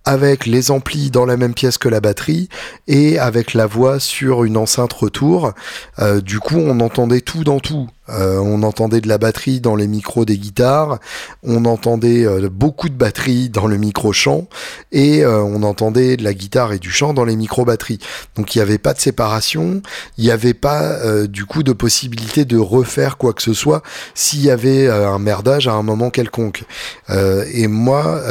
[0.06, 2.50] avec les amplis dans la même pièce que la batterie
[2.88, 5.54] et avec la voix sur une enceinte retour.
[6.00, 7.90] Euh, du coup, on entendait tout dans tout.
[8.12, 11.00] Euh, on entendait de la batterie dans les micros des guitares,
[11.44, 14.48] on entendait euh, beaucoup de batterie dans le micro chant
[14.92, 18.00] et on entendait de la guitare et du chant dans les micros batteries.
[18.36, 19.82] Donc il n'y avait pas de séparation,
[20.18, 20.98] il n'y avait pas
[21.28, 23.82] du coup de possibilité de refaire quoi que ce soit
[24.14, 26.64] s'il y avait un merdage à un moment quelconque.
[27.10, 28.22] et moi,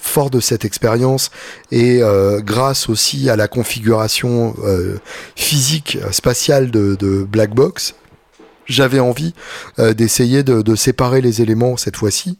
[0.00, 1.30] fort de cette expérience,
[1.70, 4.98] et euh, grâce aussi à la configuration euh,
[5.36, 7.94] physique spatiale de, de Black Box,
[8.66, 9.34] j'avais envie
[9.78, 12.38] euh, d'essayer de, séparer les éléments cette fois-ci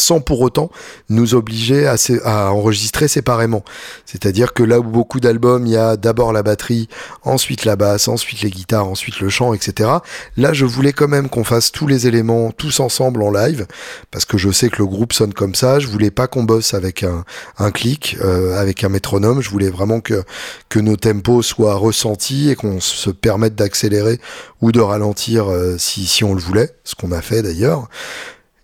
[0.00, 0.70] sans pour autant
[1.08, 3.64] nous obliger à, enregistrer séparément.
[4.06, 6.88] C'est-à-dire que là où beaucoup d'albums, il y a d'abord la batterie,
[7.22, 9.90] ensuite la basse, ensuite les guitares, ensuite le chant, etc.
[10.36, 13.66] Là, je voulais quand même qu'on fasse tous les éléments tous ensemble en live,
[14.10, 15.78] parce que je sais que le groupe sonne comme ça.
[15.78, 17.24] Je voulais pas qu'on bosse avec un,
[17.58, 19.40] un clic, euh, avec un métronome.
[19.40, 20.22] Je voulais vraiment que,
[20.68, 24.20] que nos tempos soient ressentis et qu'on se permette d'accélérer
[24.60, 27.88] ou de ralentir euh, si, si on le voulait, ce qu'on a fait d'ailleurs.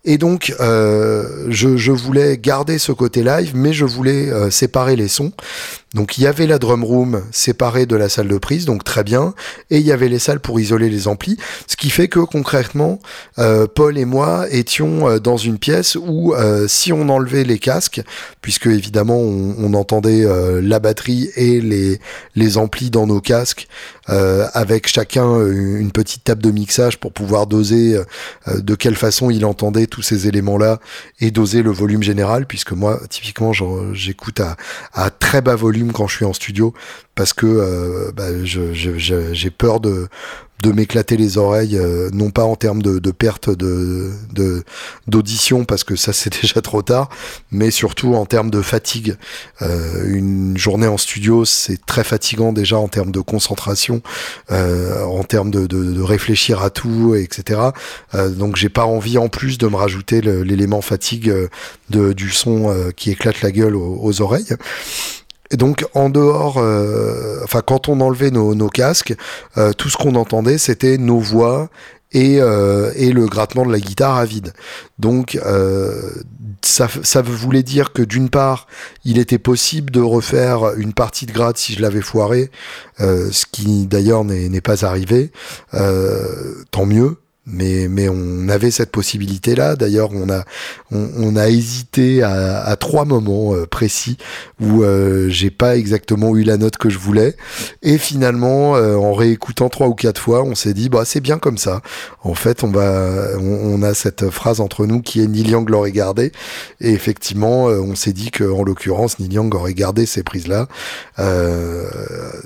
[0.05, 4.97] Et donc, euh, je, je, voulais garder ce côté live, mais je voulais euh, séparer
[4.97, 5.33] les sons.
[5.95, 9.05] Donc, il y avait la drum room séparée de la salle de prise, donc très
[9.05, 9.33] bien.
[9.71, 11.39] Et il y avait les salles pour isoler les amplis.
[11.69, 12.99] Ce qui fait que concrètement,
[13.39, 17.61] euh, Paul et moi étions euh, dans une pièce où, euh, si on enlevait les
[17.61, 18.03] casques,
[18.43, 20.27] puisque évidemment on, on entendait
[20.61, 22.01] la batterie et les,
[22.35, 23.69] les amplis dans nos casques,
[24.07, 27.99] avec chacun une petite table de mixage pour pouvoir doser
[28.55, 30.79] de quelle façon il entendait tous ces éléments-là
[31.21, 33.53] et doser le volume général, puisque moi, typiquement,
[33.93, 34.57] j'écoute à,
[34.93, 36.75] à très bas volume quand je suis en studio
[37.15, 40.09] parce que euh, bah, j'ai peur de,
[40.63, 44.13] de m'éclater les oreilles, euh, non pas en termes de, de perte de
[45.07, 47.09] d'audition parce que ça c'est déjà trop tard,
[47.51, 49.17] mais surtout en termes de fatigue.
[49.63, 54.03] Euh, une journée en studio c'est très fatigant déjà en termes de concentration,
[54.51, 57.61] en termes de, réfléchir à tout, etc.
[58.13, 61.33] donc j'ai pas envie en plus de me rajouter l'élément fatigue
[61.91, 64.57] du son qui éclate la gueule aux oreilles.
[65.51, 69.15] Et donc en dehors, euh, enfin quand on enlevait nos, casques,
[69.59, 71.69] euh, tout ce qu'on entendait c'était nos voix
[72.13, 74.53] et, euh, et, le grattement de la guitare à vide.
[74.99, 75.39] Donc
[76.63, 78.67] ça, ça voulait dire que d'une part,
[79.05, 82.51] il était possible de refaire une partie de gratte si je l'avais foiré,
[82.99, 85.33] ce qui d'ailleurs n'est pas arrivé.
[85.73, 90.45] tant mieux mais mais on avait cette possibilité là d'ailleurs on a
[90.91, 94.17] on, a hésité à, trois moments euh, précis
[94.61, 97.35] où euh, j'ai pas exactement eu la note que je voulais.
[97.83, 101.39] Et finalement euh, en réécoutant trois ou quatre fois on s'est dit bah c'est bien
[101.39, 101.83] comme ça.
[102.23, 105.93] En fait on va on, a cette phrase entre nous qui est Neil Young l'aurait
[105.93, 106.31] gardé
[106.81, 110.69] et effectivement on s'est dit que en l'occurrence Neil Young aurait gardé ces prises là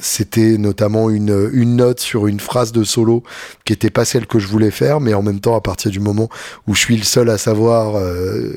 [0.00, 3.22] c'était notamment une une note sur une phrase de solo
[3.64, 6.00] qui était pas celle que je voulais faire mais en même temps, à partir du
[6.00, 6.28] moment
[6.66, 8.50] où je suis le seul à savoir euh,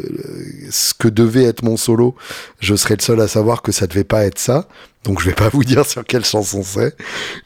[0.70, 2.16] ce que devait être mon solo,
[2.60, 4.68] je serai le seul à savoir que ça devait pas être ça.
[5.04, 6.96] Donc je vais pas vous dire sur quelle chanson c'est.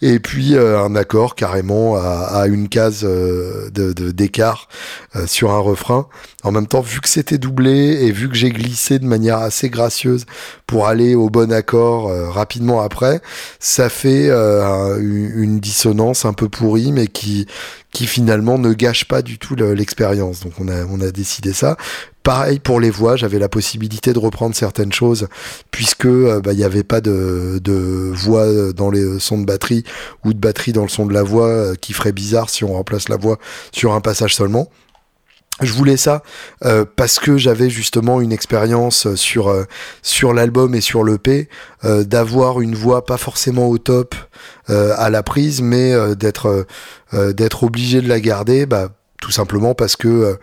[0.01, 4.67] Et puis euh, un accord carrément à, une case euh, de d'écart
[5.15, 6.07] euh, sur un refrain.
[6.43, 9.69] En même temps, vu que c'était doublé et vu que j'ai glissé de manière assez
[9.69, 10.25] gracieuse
[10.67, 13.19] pour aller au bon accord rapidement après,
[13.59, 17.47] ça fait une, dissonance un peu pourrie, mais qui
[17.91, 20.41] finalement ne gâche pas du tout l'expérience.
[20.41, 20.67] Donc on
[21.01, 21.77] a décidé ça.
[22.25, 25.27] Pareil pour les voix, j'avais la possibilité de reprendre certaines choses
[25.69, 29.83] puisque euh, bah, il n'y avait pas de, de, voix dans les sons de batterie
[30.23, 32.73] ou de batterie dans le son de la voix euh, qui ferait bizarre si on
[32.73, 33.38] remplace la voix
[33.71, 34.71] sur un passage seulement.
[35.61, 36.23] Je voulais ça
[36.65, 39.55] euh, parce que j'avais justement une expérience sur
[40.01, 41.47] sur l'album et sur l'EP
[41.83, 44.15] d'avoir une voix pas forcément au top
[44.67, 46.65] à la prise, mais d'être
[47.13, 48.89] d'être obligé de la garder, bah,
[49.21, 50.38] tout simplement parce que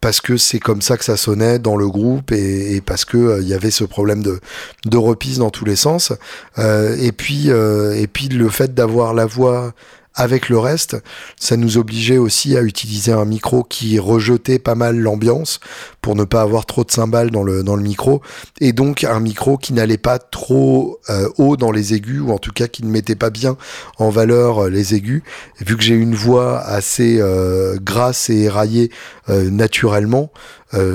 [0.00, 3.20] parce que c'est comme ça que ça sonnait dans le groupe et, parce que il
[3.20, 4.40] euh, y avait ce problème de,
[4.86, 6.12] de repise dans tous les sens.
[6.58, 9.72] Euh, et puis euh, et puis le fait d'avoir la voix
[10.14, 10.96] avec le reste,
[11.38, 15.60] ça nous obligeait aussi à utiliser un micro qui rejetait pas mal l'ambiance
[16.08, 18.22] pour ne pas avoir trop de cymbales dans le, dans le micro,
[18.62, 22.38] et donc un micro qui n'allait pas trop euh, haut dans les aigus, ou en
[22.38, 23.58] tout cas qui ne mettait pas bien
[23.98, 25.22] en valeur euh, les aigus.
[25.60, 28.90] vu que j'ai une voix assez euh, grasse et éraillée
[29.28, 30.30] naturellement,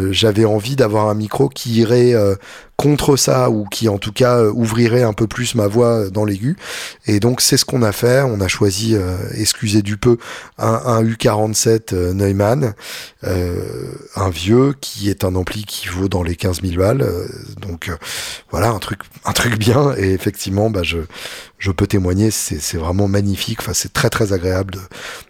[0.10, 2.16] j'avais envie d'avoir un micro qui irait
[2.78, 6.58] contre ça ou qui en tout cas ouvrirait un peu plus ma voix dans l'aigu.
[7.06, 8.22] Et donc c'est ce qu'on a fait.
[8.22, 8.96] On a choisi,
[9.36, 10.18] excusez du peu,
[10.58, 12.74] un, U47 euh, Neumann,
[13.24, 17.06] un vieux qui est un ampli qui vaut dans les 15 000 balles.
[17.62, 17.92] donc
[18.52, 19.96] voilà un truc, un truc bien.
[19.98, 21.00] Et effectivement, bah je
[21.64, 23.60] je peux témoigner, c'est vraiment magnifique.
[23.62, 24.76] Enfin, c'est très très agréable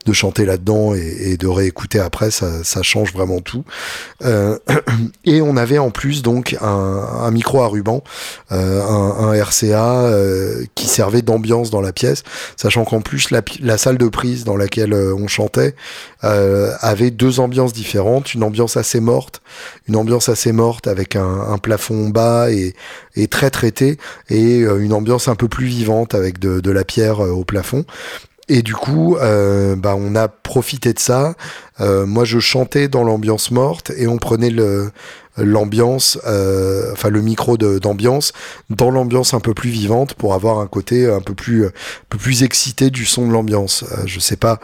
[0.07, 2.31] de, chanter là-dedans et, de réécouter après.
[2.31, 3.63] Ça, ça change vraiment tout.
[4.25, 4.57] Euh,
[5.25, 8.03] et on avait en plus donc un, micro à ruban,
[8.51, 12.23] euh, un, RCA euh, qui servait d'ambiance dans la pièce,
[12.57, 15.75] sachant qu'en plus la, salle de prise dans laquelle on chantait
[16.21, 19.43] avait deux ambiances différentes, une ambiance assez morte,
[19.87, 22.73] une ambiance assez morte avec un, un plafond bas et,
[23.15, 23.97] et très traité,
[24.29, 27.85] et une ambiance un peu plus vivante avec de, la pierre au plafond.
[28.49, 31.35] Et du coup, euh, bah, on a profité de ça.
[31.79, 34.91] Euh, moi, je chantais dans l'ambiance morte et on prenait le
[35.37, 38.33] l'ambiance, euh, enfin le micro d'ambiance
[38.69, 41.71] dans l'ambiance un peu plus vivante pour avoir un côté un peu plus un
[42.09, 43.83] peu plus excité du son de l'ambiance.
[43.91, 44.59] Euh, je sais pas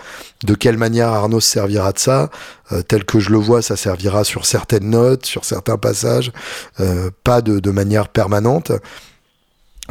[0.46, 2.30] de quelle manière Arnaud se servira de ça.
[2.72, 6.32] Euh, tel que je le vois, ça servira sur certaines notes, sur certains passages,
[7.24, 8.72] pas de, de manière permanente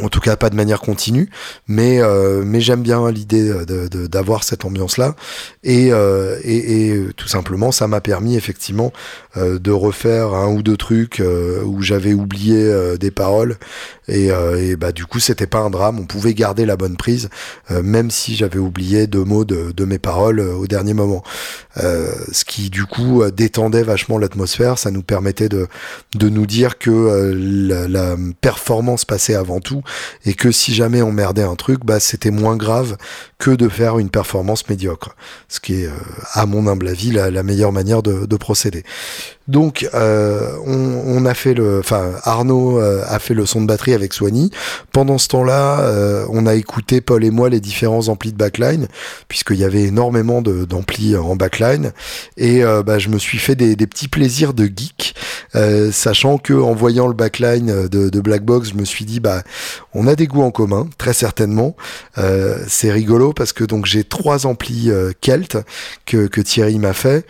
[0.03, 1.31] en tout cas pas de manière continue,
[1.67, 3.53] mais euh, mais j'aime bien l'idée
[4.09, 5.15] d'avoir cette ambiance là
[5.65, 8.93] et, euh, et, et, tout simplement ça m'a permis effectivement
[9.37, 11.23] euh, de refaire un ou deux trucs
[11.65, 13.57] où j'avais oublié des paroles.
[14.09, 17.29] Et, et, bah du coup c'était pas un drame, on pouvait garder la bonne prise
[17.71, 21.23] même si j'avais oublié deux mots de, de mes paroles au dernier moment,
[21.77, 25.69] ce qui du coup détendait vachement l'atmosphère, ça nous permettait de
[26.15, 29.83] de nous dire que la, la performance passait avant tout
[30.25, 32.97] et que si jamais on merdait un truc, bah c'était moins grave
[33.39, 35.15] que de faire une performance médiocre,
[35.49, 35.93] ce qui est euh,
[36.33, 38.83] à mon humble avis la, meilleure manière de, de procéder.
[39.47, 43.95] Donc euh, on, a fait le, enfin Arnaud euh, a fait le son de batterie
[43.95, 44.51] avec Swanee.
[44.93, 48.89] Pendant ce temps-là, on a écouté Paul et moi les différents amplis de backline,
[49.29, 51.93] puisqu'il y avait énormément d'amplis en backline,
[52.37, 55.15] et bah, je me suis fait des, petits plaisirs de geek,
[55.93, 59.43] sachant que en voyant le backline de, de Blackbox, je me suis dit bah
[59.95, 61.77] on a des goûts en commun, très certainement.
[62.67, 65.59] C'est rigolo parce que donc j'ai trois amplis Kelt
[66.07, 67.27] que, que Thierry m'a fait.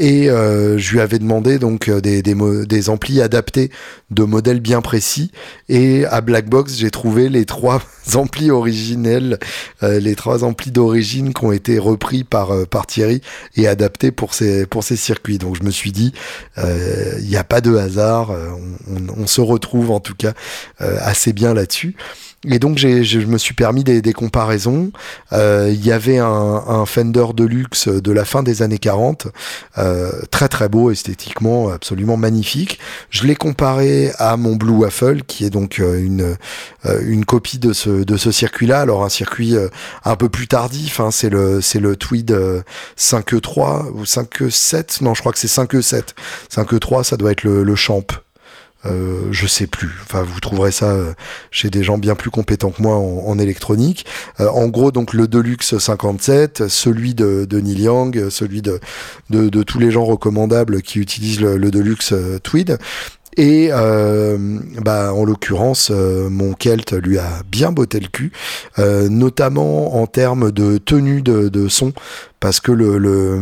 [0.00, 2.34] Et euh, je lui avais demandé donc euh, des, des,
[2.64, 3.70] des, amplis adaptés
[4.10, 5.30] de modèles bien précis.
[5.68, 7.82] Et à Blackbox, j'ai trouvé les trois
[8.14, 9.38] amplis originels,
[9.82, 13.20] euh, les trois amplis d'origine qui ont été repris par, euh, par Thierry
[13.56, 15.36] et adaptés pour ces, pour ces circuits.
[15.36, 16.14] Donc je me suis dit,
[16.56, 20.32] il n'y a pas de hasard, on, on, on, se retrouve en tout cas
[20.78, 21.94] assez bien là-dessus.
[22.48, 24.92] Et donc j'ai, je me suis permis des, des comparaisons.
[25.32, 29.26] Euh, il y avait un, Fender Deluxe de la fin des années 40,
[29.76, 32.78] euh, très très beau esthétiquement, absolument magnifique.
[33.10, 36.36] Je l'ai comparé à mon Blue Waffle, qui est donc euh, une
[36.86, 38.80] euh, une copie de ce de ce circuit-là.
[38.80, 39.54] Alors un circuit
[40.04, 42.34] un peu plus tardif, hein, c'est le c'est le Tweed
[42.98, 45.04] 5E3 ou 5E7.
[45.04, 46.14] Non, je crois que c'est 5E7.
[46.50, 48.06] 5E3, ça doit être le, le Champ.
[48.86, 49.90] Euh, je sais plus.
[50.02, 51.12] Enfin, vous trouverez ça euh,
[51.50, 54.06] chez des gens bien plus compétents que moi en, électronique.
[54.40, 58.80] Euh, en gros, donc le Deluxe 57, celui de, de Neil Young, celui de,
[59.62, 62.78] tous les gens recommandables qui utilisent le, Deluxe euh, Tweed.
[63.36, 63.70] Et
[64.82, 68.32] bah, en l'occurrence, mon Kelt lui a bien botté le cul,
[68.76, 71.92] notamment en termes de tenue de, son,
[72.40, 73.38] parce que le, le,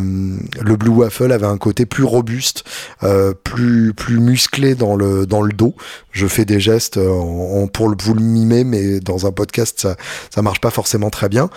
[0.60, 2.64] le, Blue Waffle avait un côté plus robuste,
[3.04, 5.74] euh, plus plus musclé dans le dans le dos.
[6.10, 9.96] Je fais des gestes en, en, pour vous le mimer, mais dans un podcast ça
[10.34, 11.48] ça marche pas forcément très bien.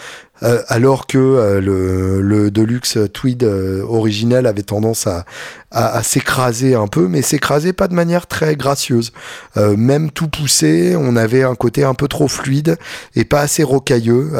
[0.43, 5.25] Euh, alors que euh, le, le, Deluxe Tweed euh, originel avait tendance à,
[5.69, 9.11] à, à s'écraser un peu, mais s'écraser pas de manière très gracieuse.
[9.57, 12.77] Euh, même tout poussé, on avait un côté un peu trop fluide
[13.15, 14.31] et pas assez rocailleux,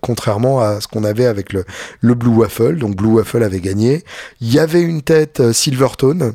[0.00, 1.64] contrairement à ce qu'on avait avec le,
[2.00, 2.76] le Blue Waffle.
[2.76, 4.02] Donc Blue Waffle avait gagné.
[4.40, 6.34] Il y avait une tête Silvertone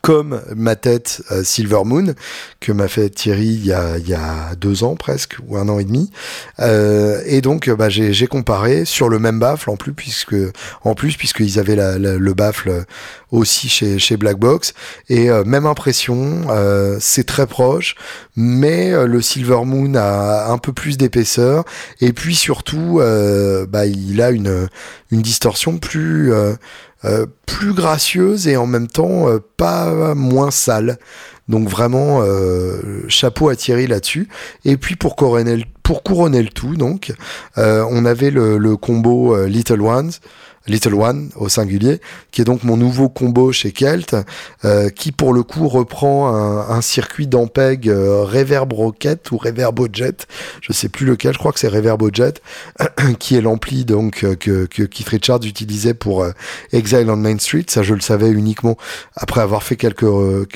[0.00, 2.14] comme ma tête euh, Silver Moon
[2.60, 5.68] que m'a fait Thierry il y, a, il y a deux ans presque ou un
[5.68, 6.10] an et demi.
[6.60, 10.36] Euh, et donc bah, j'ai comparé sur le même baffle en plus puisque
[10.84, 12.84] en plus puisqu'ils avaient la, la, le baffle
[13.30, 14.74] aussi chez, chez Black Box.
[15.08, 17.96] Et euh, même impression euh, c'est très proche
[18.36, 21.64] mais euh, le Silver Moon a un peu plus d'épaisseur.
[22.00, 23.00] Et puis surtout
[23.68, 24.68] bah, il a une,
[25.10, 26.32] une distorsion plus
[27.04, 30.98] euh, plus gracieuse et en même temps euh, pas moins sale.
[31.48, 34.28] Donc vraiment euh, chapeau à Thierry là-dessus.
[34.64, 37.12] Et puis pour couronner, pour couronner le tout, donc
[37.56, 40.12] on avait le, le combo Little Ones.
[40.66, 44.16] Little One au singulier, qui est donc mon nouveau combo chez Kelt,
[44.64, 50.26] euh, qui pour le coup reprend un, circuit d'Ampeg euh, Reverb Rocket ou Reverbo Jet,
[50.60, 52.42] je sais plus lequel, je crois que c'est Reverbo Jet,
[53.18, 56.32] qui est l'ampli donc euh, que, que Keith Richards utilisait pour euh,
[56.72, 57.64] Exile on Main Street.
[57.68, 58.76] Ça, je le savais uniquement
[59.16, 60.00] après avoir fait quelques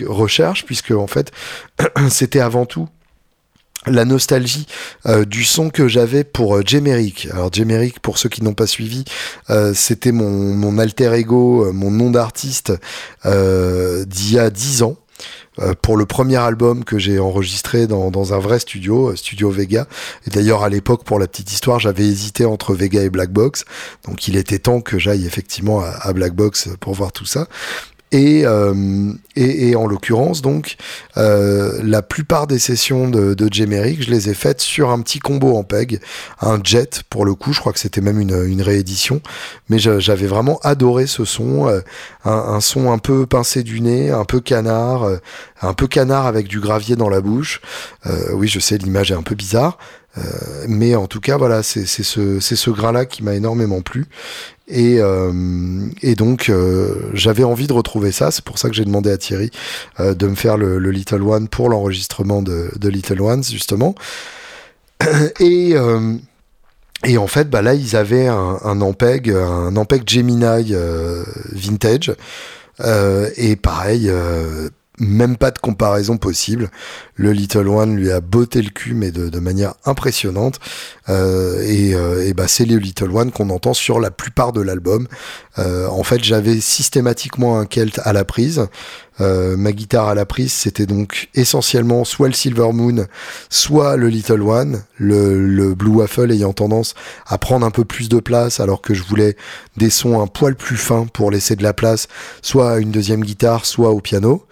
[0.06, 1.32] recherches, puisque en fait,
[2.10, 2.88] c'était avant tout
[3.86, 4.66] la nostalgie
[5.06, 7.28] euh, du son que j'avais pour euh, Jemeric.
[7.32, 9.04] Alors Jemeric, pour ceux qui n'ont pas suivi,
[9.50, 12.72] euh, c'était mon, alter ego, euh, mon nom d'artiste
[13.24, 14.96] d'il y a dix ans.
[15.80, 19.86] Pour le premier album que j'ai enregistré dans, dans, un vrai studio, Studio Vega.
[20.26, 23.64] Et d'ailleurs, à l'époque, pour la petite histoire, j'avais hésité entre Vega et Black Box.
[24.04, 27.48] Donc, il était temps que j'aille effectivement à, à Black Box pour voir tout ça.
[28.16, 30.76] Et, euh, et, et, en l'occurrence, donc,
[31.18, 35.18] euh, la plupart des sessions de, de Jemeric, je les ai faites sur un petit
[35.18, 36.00] combo en PEG,
[36.40, 39.20] un jet pour le coup, je crois que c'était même une, une réédition,
[39.68, 41.80] mais j'avais vraiment adoré ce son, euh,
[42.24, 45.18] un, un, son un peu pincé du nez, un peu canard, euh,
[45.60, 47.60] un peu canard avec du gravier dans la bouche.
[48.06, 49.76] Euh, oui, je sais, l'image est un peu bizarre.
[50.18, 50.22] Euh,
[50.68, 54.06] mais en tout cas, voilà, c'est ce, ce grain-là qui m'a énormément plu.
[54.68, 58.84] Et, euh, et donc euh, j'avais envie de retrouver ça, c'est pour ça que j'ai
[58.84, 59.50] demandé à Thierry
[60.00, 63.94] euh, de me faire le, le Little One pour l'enregistrement de, Little Ones justement.
[65.40, 70.74] Et, en fait, bah là ils avaient un, un Ampeg, Ampeg Gemini
[71.52, 72.12] vintage.
[73.36, 74.10] et pareil,
[74.98, 76.70] même pas de comparaison possible.
[77.14, 80.58] Le Little One lui a botté le cul, mais de, de manière impressionnante.
[81.08, 85.06] Euh, et, euh, bah, c'est le Little One qu'on entend sur la plupart de l'album.
[85.58, 88.66] Euh, en fait, j'avais systématiquement un Kelt à la prise.
[89.18, 93.06] ma guitare à la prise, c'était donc essentiellement soit le Silver Moon,
[93.48, 96.94] soit le Little One, le, le Blue Waffle ayant tendance
[97.26, 99.36] à prendre un peu plus de place alors que je voulais
[99.78, 102.08] des sons un poil plus fins pour laisser de la place,
[102.42, 104.44] soit à une deuxième guitare, soit au piano.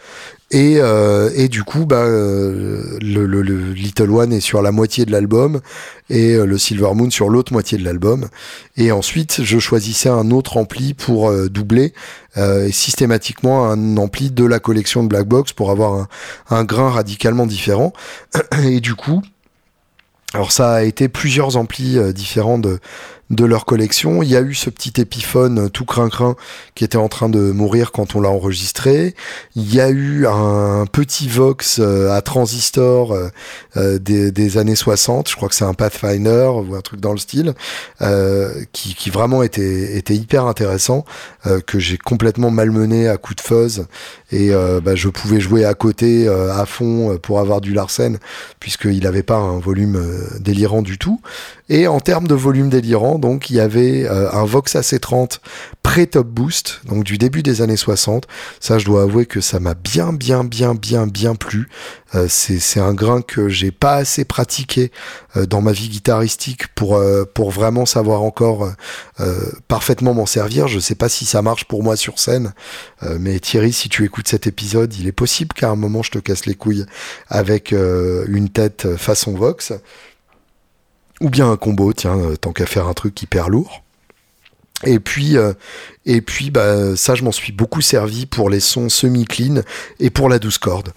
[0.51, 4.73] Et, euh, et du coup, bah, euh, le, le, le, Little One est sur la
[4.73, 5.61] moitié de l'album
[6.11, 8.29] et euh, le Silver Moon sur l'autre moitié de l'album.
[8.77, 11.95] Et ensuite, je choisissais un autre ampli pour euh, doubler
[12.37, 16.09] euh, systématiquement un ampli de la collection de Black Box pour avoir un,
[16.51, 17.93] un grain radicalement différent.
[18.63, 19.23] Et du coup,
[20.35, 22.81] alors ça a été plusieurs amplis différents de,
[23.31, 24.23] de leur collection.
[24.23, 26.37] Il y a eu ce petit épiphone tout crin-crin
[26.75, 29.15] qui était en train de mourir quand on l'a enregistré.
[29.57, 33.29] Il y a eu un petit Vox euh, à transistor euh,
[33.77, 37.19] euh, des, années 60, je crois que c'est un Pathfinder ou un truc dans le
[37.19, 37.55] style,
[38.73, 41.05] qui, vraiment était, était hyper intéressant,
[41.67, 43.87] que j'ai complètement malmené à coup de fuzz
[44.31, 44.51] et
[44.83, 48.19] bah, je pouvais jouer à côté à fond pour avoir du Larsen
[48.61, 50.01] puisqu'il n'avait pas un volume
[50.41, 51.21] délirant du tout.
[51.71, 55.39] Et en termes de volume délirant, donc il y avait euh, un Vox AC30
[55.83, 58.27] pré-top boost, donc du début des années 60.
[58.61, 61.69] Ça, je dois avouer que ça m'a bien, bien, bien, bien, bien plu.
[62.15, 64.93] Euh, c'est un grain que j'ai pas assez pratiqué
[65.37, 67.03] euh, dans ma vie guitaristique pour
[67.33, 68.71] pour vraiment savoir encore
[69.69, 70.69] parfaitement m'en servir.
[70.69, 72.53] Je sais pas si ça marche pour moi sur scène,
[73.19, 76.19] mais Thierry, si tu écoutes cet épisode, il est possible qu'à un moment je te
[76.19, 76.85] casse les couilles
[77.29, 79.73] avec une tête façon Vox
[81.25, 83.84] ou bien un combo, tiens, euh, tant qu'à faire un truc hyper lourd.
[84.87, 85.53] Et puis, euh,
[86.07, 89.63] et puis, bah, ça, je m'en suis beaucoup servi pour les sons semi-clean
[90.01, 90.91] et pour la douce corde.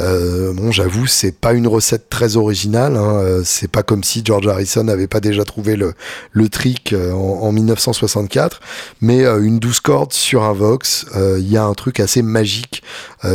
[0.00, 2.96] Euh, bon, j'avoue, c'est pas une recette très originale.
[2.96, 3.16] Hein.
[3.16, 5.94] Euh, c'est pas comme si George Harrison n'avait pas déjà trouvé le,
[6.30, 8.60] le trick en, en 1964.
[9.00, 12.82] Mais une douce corde sur un Vox, il y a un truc assez magique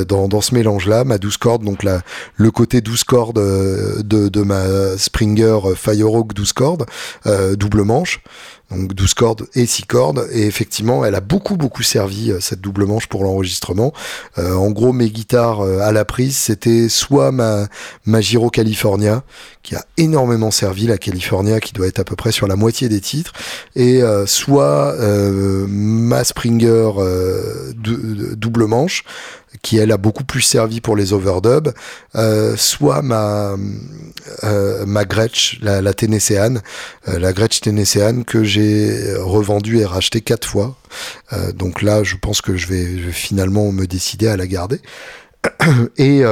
[0.07, 1.03] dans, dans ce mélange-là.
[1.03, 2.01] Ma douce corde, donc la,
[2.35, 6.85] le côté douce corde de, de ma Springer Firehawk douce corde,
[7.25, 8.21] double manche
[8.72, 10.28] donc 12 cordes et 6 cordes.
[10.32, 13.93] Et effectivement, elle a beaucoup beaucoup servi euh, cette double manche pour l'enregistrement.
[14.38, 17.68] Euh, en gros, mes guitares euh, à la prise, c'était soit ma,
[18.05, 19.24] ma Giro California,
[19.63, 22.89] qui a énormément servi, la California qui doit être à peu près sur la moitié
[22.89, 23.34] des titres,
[23.76, 24.95] et soit
[25.68, 26.91] ma Springer
[27.76, 29.03] double manche,
[29.61, 31.73] qui elle a beaucoup plus servi pour les overdubs,
[32.15, 33.55] euh, soit ma
[34.43, 36.55] euh, ma Gretsch, la, la Tennessean,
[37.07, 40.75] euh, la Gretsch Tennessean que j'ai revendue et rachetée quatre fois.
[41.33, 44.81] Euh, donc là, je pense que je vais, finalement me décider à la garder.
[45.97, 46.23] et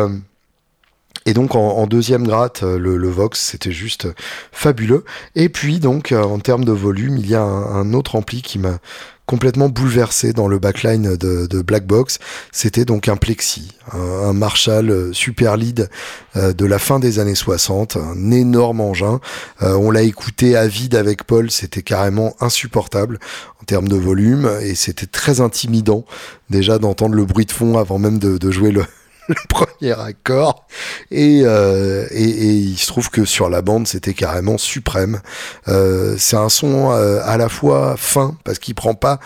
[1.27, 4.07] et donc en, deuxième gratte, le, le Vox, c'était juste
[4.51, 5.05] fabuleux.
[5.35, 8.59] Et puis donc en termes de volume, il y a un, un autre ampli qui
[8.59, 8.79] m'a
[9.25, 12.19] complètement bouleversé dans le backline de, de Black Box.
[12.51, 15.89] C'était donc un Plexi, un, Marshall euh, Super Lead
[16.35, 19.19] euh, de la fin des années 60, un énorme engin.
[19.61, 23.19] Euh, on l'a écouté à vide avec Paul, c'était carrément insupportable
[23.61, 26.05] en termes de volume et c'était très intimidant
[26.49, 28.85] déjà d'entendre le bruit de fond avant même de jouer le,
[29.29, 30.67] le premier accord.
[31.11, 35.21] Et, euh, et, et, il se trouve que sur la bande, c'était carrément suprême.
[35.67, 39.19] Euh, c'est un son euh, à la fois fin, parce qu'il prend pas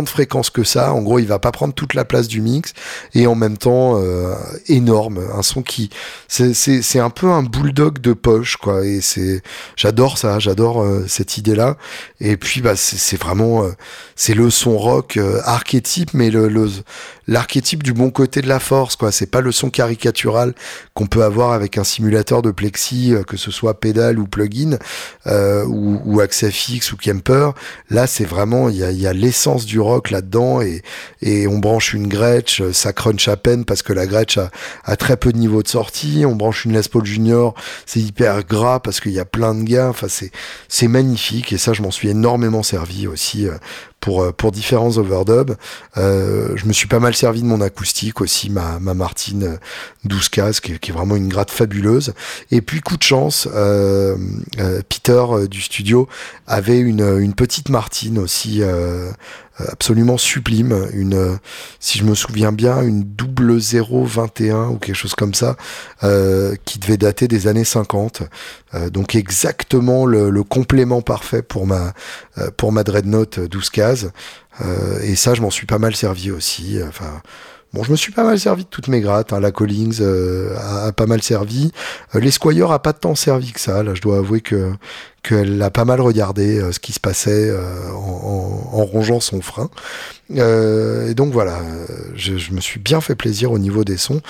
[0.00, 0.94] de fréquences que ça.
[0.94, 2.72] En gros, il va pas prendre toute la place du mix,
[3.14, 4.34] et en même temps, euh,
[4.68, 5.20] énorme.
[5.36, 5.90] Un son qui...
[6.28, 8.86] C'est un peu un bulldog de poche, quoi.
[8.86, 9.42] Et c'est...
[9.76, 11.76] J'adore ça, j'adore euh, cette idée-là.
[12.20, 13.64] Et puis, bah, c'est vraiment...
[13.64, 13.72] Euh,
[14.14, 16.48] c'est le son rock archétype, mais le,
[17.26, 19.10] l'archétype du bon côté de la force, quoi.
[19.10, 20.54] C'est pas le son caricatural
[20.94, 24.78] qu'on peut avoir avec un simulateur de plexi, que ce soit pédale ou plugin,
[25.26, 27.50] ou, ou Axafix ou Kemper.
[27.90, 30.82] Là, c'est vraiment, il y a, y a l'essence du rock là-dedans et,
[31.46, 35.16] on branche une Gretsch, euh, ça crunch à peine parce que la Gretsch a, très
[35.16, 36.24] peu de niveau de sortie.
[36.26, 37.54] On branche une Les Paul Junior,
[37.86, 39.88] c'est hyper gras parce qu'il y a plein de gains.
[39.88, 40.30] Enfin, c'est,
[40.68, 43.56] c'est magnifique et ça, je m'en suis énormément servi aussi euh,
[44.02, 45.54] pour, euh, pour différents overdubs.
[45.96, 49.58] Euh, je me suis pas mal servi de mon acoustique aussi, ma, ma Martine
[50.06, 52.12] 12K, qui, qui est vraiment une gratte fabuleuse.
[52.50, 54.16] Et puis, coup de chance, euh,
[54.58, 56.08] euh, Peter euh, du studio
[56.48, 59.12] avait une, une petite Martine aussi euh,
[59.68, 61.38] absolument sublime, une,
[61.78, 65.56] si je me souviens bien, une double 021 ou quelque chose comme ça,
[66.02, 68.22] euh, qui devait dater des années 50.
[68.74, 71.92] Euh, donc exactement le, le, complément parfait pour ma,
[72.31, 74.06] euh, pour ma Dreadnought 12 cases.
[75.02, 76.78] et ça, je m'en suis pas mal servi aussi.
[76.86, 77.22] Enfin,
[77.72, 79.32] Bon, je me suis pas mal servi de toutes mes grattes.
[79.32, 79.40] Hein.
[79.40, 81.72] La Collings euh, a, pas mal servi.
[82.14, 83.82] Euh, L'Esquire a pas tant servi que ça.
[83.82, 84.72] Là, je dois avouer que
[85.22, 87.50] qu'elle a pas mal regardé euh, ce qui se passait
[87.94, 89.70] en, en rongeant son frein.
[90.38, 91.60] Euh, et donc voilà,
[92.14, 94.20] je, je, me suis bien fait plaisir au niveau des sons.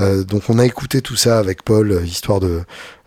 [0.00, 2.62] Euh, donc on a écouté tout ça avec Paul, histoire de, euh,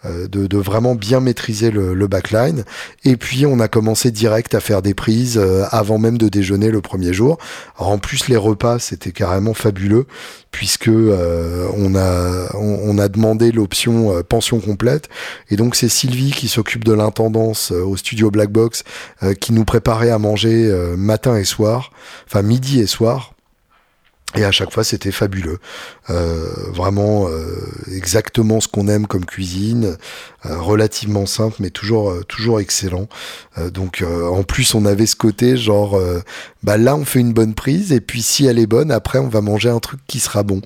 [0.05, 2.63] de, de, vraiment bien maîtriser le, le, backline.
[3.05, 6.69] Et puis on a commencé direct à faire des prises euh, avant même de déjeuner
[6.69, 7.37] le premier jour.
[7.77, 10.05] Alors en plus les repas c'était carrément fabuleux
[10.51, 15.09] puisque euh, on a on, a demandé l'option euh, pension complète
[15.49, 18.83] et donc c'est Sylvie qui s'occupe de l'intendance au studio Black Box
[19.39, 21.91] qui nous préparait à manger matin et soir,
[22.27, 23.33] enfin midi et soir
[24.35, 25.59] et à chaque fois, c'était fabuleux.
[26.09, 27.53] Euh, vraiment euh,
[27.93, 29.97] exactement ce qu'on aime comme cuisine,
[30.45, 33.07] euh, relativement simple, mais toujours euh, toujours excellent.
[33.57, 35.99] Euh, donc en plus, on avait ce côté genre,
[36.63, 39.27] bah là, on fait une bonne prise, et puis si elle est bonne, après, on
[39.27, 40.61] va manger un truc qui sera bon.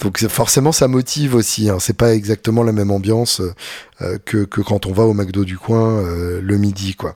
[0.00, 1.68] Donc forcément, ça motive aussi.
[1.68, 1.78] Hein.
[1.80, 3.42] C'est pas exactement la même ambiance
[4.24, 6.02] que, que quand on va au McDo du coin
[6.40, 7.14] le midi, quoi.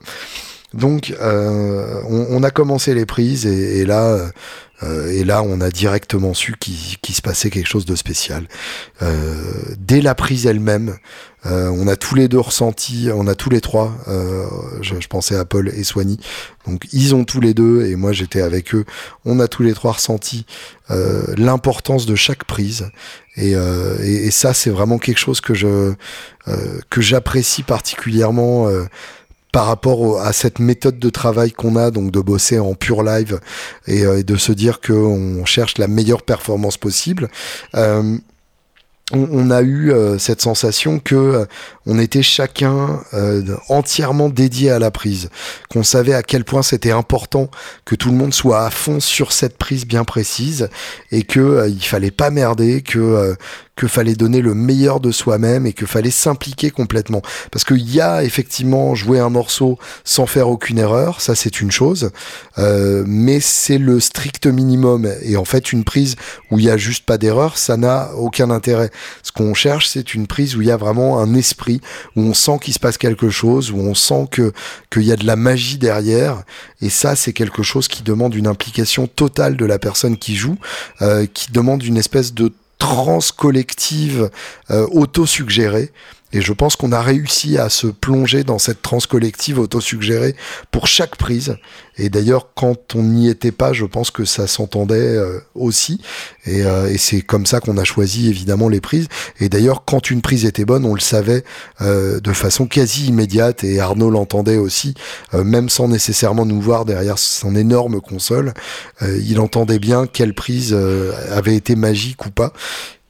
[0.73, 4.27] Donc, on, on, a commencé les prises et, et là, euh,
[5.11, 8.47] et là, on a directement su qu'il se passait quelque chose de spécial.
[9.01, 9.15] Euh,
[9.77, 10.97] dès la prise elle-même,
[11.45, 13.93] euh, on a tous les deux ressenti, on a tous les trois,
[14.81, 16.17] je, pensais à Paul et Soigny,
[16.65, 18.85] donc ils ont tous les deux, et moi j'étais avec eux,
[19.25, 20.45] on a tous les trois ressenti
[20.89, 22.89] l'importance de chaque prise.
[23.35, 23.55] Et,
[24.31, 25.95] ça, c'est vraiment quelque chose que
[26.97, 28.69] j'apprécie particulièrement
[29.53, 33.39] par rapport à cette méthode de travail qu'on a, donc de bosser en pure live
[33.87, 37.29] et, euh, de se dire qu'on cherche la meilleure performance possible.
[37.75, 38.17] Euh,
[39.11, 41.45] on, a eu euh, cette sensation que
[41.85, 43.01] on était chacun
[43.69, 45.29] entièrement dédié à la prise,
[45.69, 47.51] qu'on savait à quel point c'était important
[47.85, 50.69] que tout le monde soit à fond sur cette prise bien précise
[51.11, 53.35] et que il fallait pas merder, que
[53.75, 57.21] que fallait donner le meilleur de soi-même et que fallait s'impliquer complètement.
[57.51, 61.71] Parce qu'il y a effectivement jouer un morceau sans faire aucune erreur, ça c'est une
[61.71, 62.11] chose,
[62.59, 65.11] euh, mais c'est le strict minimum.
[65.23, 66.15] Et en fait, une prise
[66.51, 68.91] où il y a juste pas d'erreur, ça n'a aucun intérêt.
[69.23, 71.81] Ce qu'on cherche, c'est une prise où il y a vraiment un esprit,
[72.15, 74.53] où on sent qu'il se passe quelque chose, où on sent que
[74.91, 76.43] qu'il y a de la magie derrière.
[76.81, 80.57] Et ça, c'est quelque chose qui demande une implication totale de la personne qui joue,
[81.01, 84.29] euh, qui demande une espèce de transe collective
[84.71, 85.91] euh, auto-suggérée.
[86.33, 90.35] Et je pense qu'on a réussi à se plonger dans cette transe collective auto-suggérée
[90.71, 91.57] pour chaque prise.
[91.97, 96.01] Et d'ailleurs, quand on n'y était pas, je pense que ça s'entendait euh, aussi.
[96.45, 99.07] Et, euh, c'est comme ça qu'on a choisi évidemment les prises.
[99.39, 101.43] Et d'ailleurs, quand une prise était bonne, on le savait
[101.81, 103.63] euh, de façon quasi immédiate.
[103.63, 104.95] Et Arnaud l'entendait aussi,
[105.33, 108.53] même sans nécessairement nous voir derrière son énorme console.
[109.01, 110.73] il entendait bien quelle prise
[111.29, 112.53] avait été magique ou pas.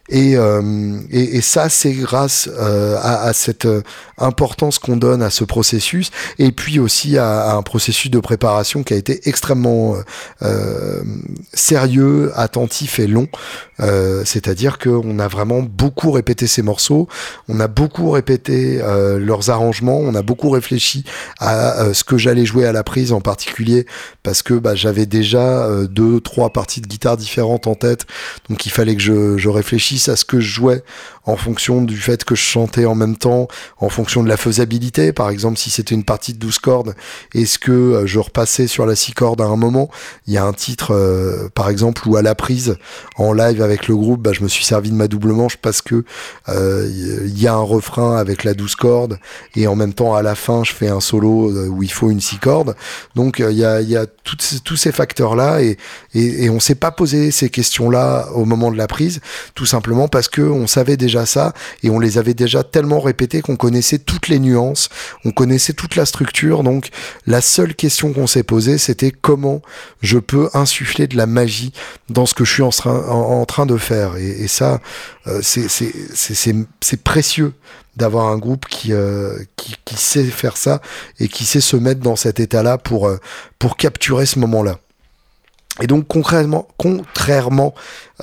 [0.09, 3.81] Et, euh, et, et, ça, c'est grâce euh, à, à, cette euh,
[4.17, 8.83] importance qu'on donne à ce processus, et puis aussi à, à, un processus de préparation
[8.83, 9.95] qui a été extrêmement
[10.41, 11.01] euh,
[11.53, 13.29] sérieux, attentif et long.
[14.23, 17.09] C'est-à-dire qu'on a vraiment beaucoup répété ces morceaux,
[17.49, 18.79] on a beaucoup répété
[19.17, 21.03] leurs arrangements, on a beaucoup réfléchi
[21.39, 23.85] à ce que j'allais jouer à la prise en particulier,
[24.21, 28.05] parce que bah, j'avais déjà deux, trois parties de guitare différentes en tête,
[28.47, 30.83] donc il fallait que je, je réfléchisse à ce que je jouais
[31.25, 33.47] en fonction du fait que je chantais en même temps,
[33.79, 35.13] en fonction de la faisabilité.
[35.13, 36.95] Par exemple, si c'était une partie de 12 cordes,
[37.33, 39.89] est-ce que euh, je repassais sur la 6 cordes à un moment?
[40.27, 42.77] Il y a un titre, euh, par exemple, où à la prise,
[43.17, 45.81] en live avec le groupe, bah, je me suis servi de ma double manche parce
[45.81, 46.03] que
[46.49, 46.89] euh,
[47.25, 49.19] il y a un refrain avec la 12 cordes
[49.55, 52.21] et en même temps, à la fin, je fais un solo où il faut une
[52.21, 52.75] 6 cordes.
[53.15, 55.77] Donc, il y a, y a tous ces facteurs-là et,
[56.13, 59.21] et, et on s'est pas posé ces questions-là au moment de la prise,
[59.55, 61.53] tout simplement parce que on savait déjà ça
[61.83, 64.89] et on les avait déjà tellement répétés qu'on connaissait toutes les nuances,
[65.25, 66.63] on connaissait toute la structure.
[66.63, 66.89] Donc
[67.27, 69.61] la seule question qu'on s'est posée, c'était comment
[70.01, 71.73] je peux insuffler de la magie
[72.09, 74.17] dans ce que je suis en train, en, train de faire.
[74.17, 74.79] Et, ça,
[75.27, 77.53] euh, c'est précieux
[77.95, 80.81] d'avoir un groupe qui, euh, qui, qui, sait faire ça
[81.19, 83.17] et qui sait se mettre dans cet état-là pour, euh,
[83.59, 84.79] pour capturer ce moment-là.
[85.81, 87.73] Et donc concrètement, contrairement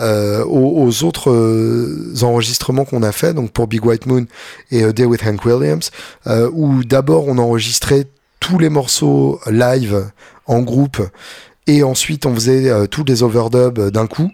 [0.00, 4.26] euh, aux, autres euh, enregistrements qu'on a fait, donc pour Big White Moon
[4.70, 5.90] et A Day with Hank Williams,
[6.28, 8.04] euh, où d'abord on enregistrait
[8.38, 10.10] tous les morceaux live
[10.46, 11.02] en groupe
[11.66, 14.30] et ensuite on faisait tous les overdubs d'un coup.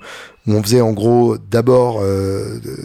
[0.47, 2.01] On faisait en gros d'abord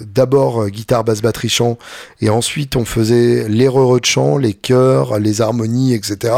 [0.07, 1.77] d'abord guitare basse batterie chant
[2.21, 6.33] et ensuite on faisait les re de chant les chœurs les harmonies etc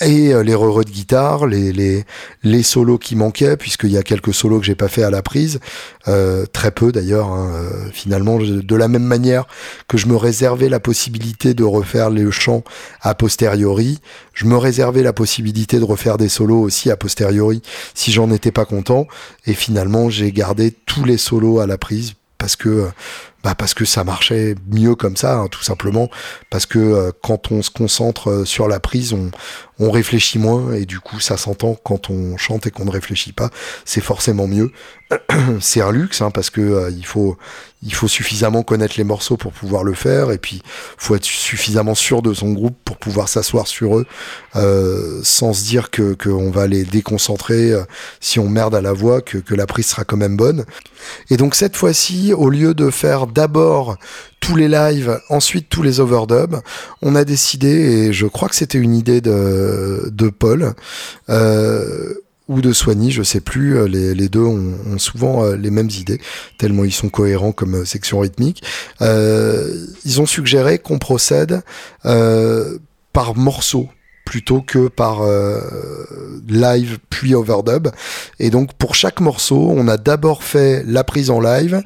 [0.00, 2.04] et les re de guitare, les, les,
[2.42, 5.22] les solos qui manquaient, puisqu'il y a quelques solos que j'ai pas fait à la
[5.22, 5.60] prise,
[6.06, 9.46] euh, très peu d'ailleurs, hein, euh, finalement, de la même manière
[9.88, 12.62] que je me réservais la possibilité de refaire le chant
[13.02, 13.98] a posteriori,
[14.34, 17.62] je me réservais la possibilité de refaire des solos aussi a posteriori
[17.94, 19.06] si j'en étais pas content,
[19.46, 22.88] et finalement j'ai gardé tous les solos à la prise parce que
[23.48, 26.10] bah parce que ça marchait mieux comme ça, hein, tout simplement.
[26.50, 29.30] Parce que euh, quand on se concentre euh, sur la prise, on,
[29.80, 33.48] réfléchit moins et du coup ça s'entend quand on chante et qu'on ne réfléchit pas.
[33.84, 34.72] C'est forcément mieux.
[35.60, 37.38] c'est un luxe hein, parce que euh, il faut
[37.84, 40.62] il faut suffisamment connaître les morceaux pour pouvoir le faire et puis
[40.96, 44.06] faut être suffisamment sûr de son groupe pour pouvoir s'asseoir sur eux
[45.22, 47.72] sans se dire que qu'on va les déconcentrer
[48.18, 50.64] si on merde à la voix que, que la prise sera quand même bonne.
[51.30, 53.96] Et donc cette fois-ci, au lieu de faire d'abord
[54.40, 56.56] tous les lives, ensuite tous les overdubs.
[57.02, 60.74] On a décidé, et je crois que c'était une idée de, Paul,
[61.28, 62.14] euh,
[62.48, 66.20] ou de Soigny, je sais plus, les, les deux ont, souvent euh, les mêmes idées,
[66.58, 68.64] tellement ils sont cohérents comme euh, section rythmique.
[69.00, 71.62] ils ont suggéré qu'on procède
[73.12, 73.88] par morceaux
[74.24, 75.22] plutôt que par
[76.48, 77.88] live puis overdub.
[78.40, 81.82] Et donc pour chaque morceau, on a d'abord fait la prise en live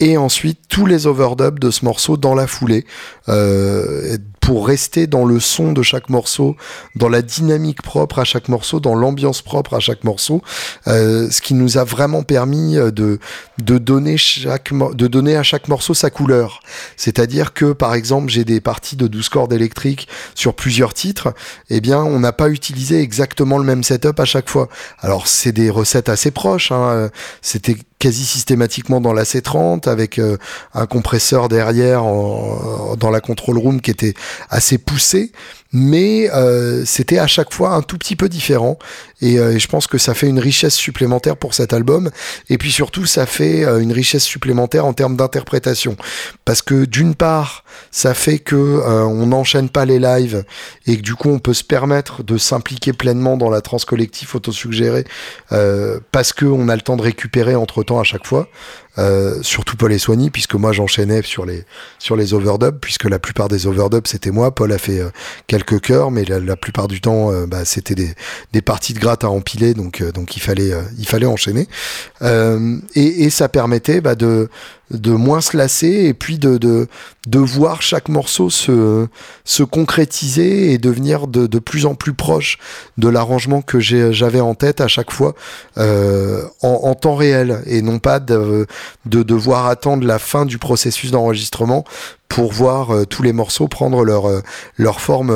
[0.00, 2.84] et ensuite tous les overdubs de ce morceau dans la foulée.
[3.28, 6.54] Euh, pour rester dans le son de chaque morceau,
[6.94, 10.40] dans la dynamique propre à chaque morceau, dans l'ambiance propre à chaque morceau,
[10.86, 13.18] euh, ce qui nous a vraiment permis euh, de
[13.58, 16.60] de donner chaque de donner à chaque morceau sa couleur.
[16.96, 21.34] C'est-à-dire que par exemple, j'ai des parties de 12 cordes électriques sur plusieurs titres,
[21.68, 24.68] eh bien, on n'a pas utilisé exactement le même setup à chaque fois.
[25.00, 27.10] Alors, c'est des recettes assez proches, hein.
[27.42, 30.36] C'était quasi systématiquement dans la C30 avec euh,
[30.74, 34.14] un compresseur derrière dans la control room qui était
[34.50, 35.32] assez poussé
[35.72, 38.78] mais euh, c'était à chaque fois un tout petit peu différent.
[39.22, 42.10] Euh, et, je pense que ça fait une richesse supplémentaire pour cet album.
[42.48, 45.96] Et puis surtout ça fait euh, une richesse supplémentaire en termes d'interprétation.
[46.44, 50.44] Parce que d'une part ça fait que on n'enchaîne pas les lives
[50.86, 54.34] et que du coup on peut se permettre de s'impliquer pleinement dans la trans collectif
[54.34, 55.04] autosuggérée
[56.12, 58.48] parce que on a le temps de récupérer entre temps à chaque fois
[58.98, 61.64] euh, surtout Paul et Soigny, puisque moi j'enchaînais sur les
[61.98, 64.54] sur les overdubs, puisque la plupart des overdubs c'était moi.
[64.54, 65.10] Paul a fait euh,
[65.46, 68.14] quelques chœurs, mais la, plupart du temps euh, bah, c'était des,
[68.52, 71.68] des parties de gratte à empiler, donc donc il fallait il fallait enchaîner.
[72.94, 74.48] Et, ça permettait bah, de
[74.90, 76.86] de moins se lasser et puis de, de,
[77.26, 79.06] de voir chaque morceau se,
[79.44, 82.58] se concrétiser et devenir de, de plus en plus proche
[82.96, 85.34] de l'arrangement que j'avais en tête à chaque fois
[85.78, 88.66] euh, en, temps réel et non pas de,
[89.06, 91.84] de devoir attendre la fin du processus d'enregistrement
[92.28, 94.40] pour voir euh, tous les morceaux prendre leur, euh,
[94.76, 95.34] leur forme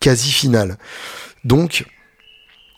[0.00, 0.76] quasi finale.
[1.44, 1.86] Donc,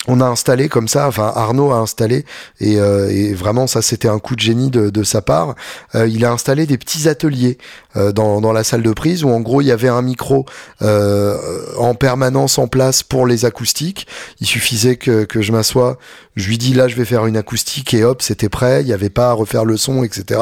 [0.08, 2.24] on a installé comme ça, enfin Arnaud a installé,
[2.58, 5.54] et, euh, vraiment ça c'était un coup de génie de, sa part,
[5.94, 7.58] euh, il a installé des petits ateliers
[7.96, 10.46] euh, dans, la salle de prise où en gros il y avait un micro
[10.80, 14.06] en permanence en place pour les acoustiques,
[14.40, 15.98] il suffisait que, que je m'assoie,
[16.34, 18.92] je lui dis là je vais faire une acoustique et hop c'était prêt, il n'y
[18.92, 20.40] avait pas à refaire le son etc.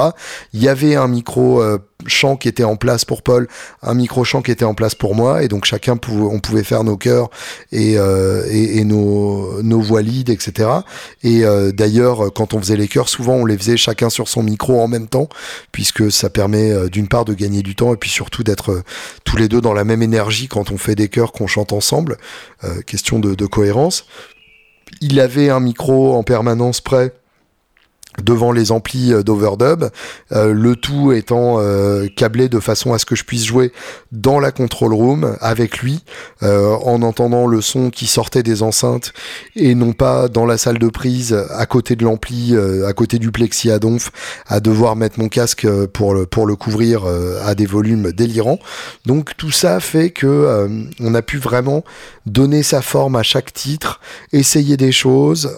[0.53, 1.63] Il y avait un micro
[2.07, 3.49] chant qui était en place pour Paul,
[3.83, 6.63] un micro chant qui était en place pour moi, et donc chacun pouvait, on pouvait
[6.63, 7.29] faire nos chœurs
[7.73, 10.71] et, euh, et, nos, nos voix lead, etc.
[11.25, 14.43] Et euh, d'ailleurs, quand on faisait les chœurs, souvent on les faisait chacun sur son
[14.45, 15.29] micro en même temps,
[15.73, 18.83] puisque ça permet euh, d'une part de gagner du temps et puis surtout d'être
[19.25, 22.17] tous les deux dans la même énergie quand on fait des chœurs qu'on chante ensemble.
[22.87, 24.07] question de, de cohérence.
[25.01, 27.13] Il avait un micro en permanence prêt
[28.23, 29.91] devant les amplis euh, d'overdub,
[30.33, 33.73] euh, le tout étant euh, câblé de façon à ce que je puisse jouer
[34.13, 36.03] dans la control room avec lui,
[36.43, 39.13] en entendant le son qui sortait des enceintes
[39.55, 42.57] et non pas dans la salle de prise à côté de l'ampli,
[42.87, 43.79] à côté du plexi à
[44.47, 47.05] à devoir mettre mon casque pour le, pour le couvrir
[47.45, 48.59] à des volumes délirants.
[49.07, 50.69] Donc tout ça fait que
[51.01, 51.85] on a pu vraiment
[52.27, 54.01] donner sa forme à chaque titre,
[54.33, 55.51] essayer des choses,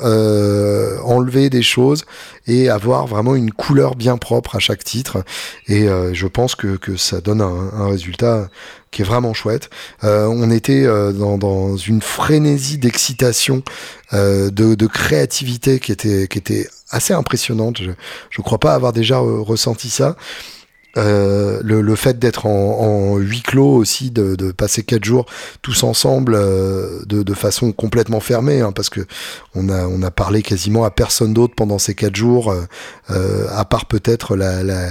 [1.05, 2.05] enlever des choses
[2.51, 5.25] et avoir vraiment une couleur bien propre à chaque titre.
[5.69, 8.49] Et euh, je pense que, que ça donne un, résultat
[8.91, 9.71] qui est vraiment chouette.
[10.03, 13.63] Euh, on était euh, dans, une frénésie d'excitation,
[14.13, 17.79] de, de, créativité qui était, qui était assez impressionnante.
[17.81, 20.17] Je ne crois pas avoir déjà ressenti ça.
[20.97, 25.27] Euh, le, le, fait d'être en, en, huis clos aussi, de, de, passer quatre jours
[25.63, 29.07] tous ensemble euh, de, de, façon complètement fermée, hein, parce que
[29.55, 32.67] on a, on a parlé quasiment à personne d'autre pendant ces quatre jours, euh,
[33.11, 34.89] euh à part peut-être la, la,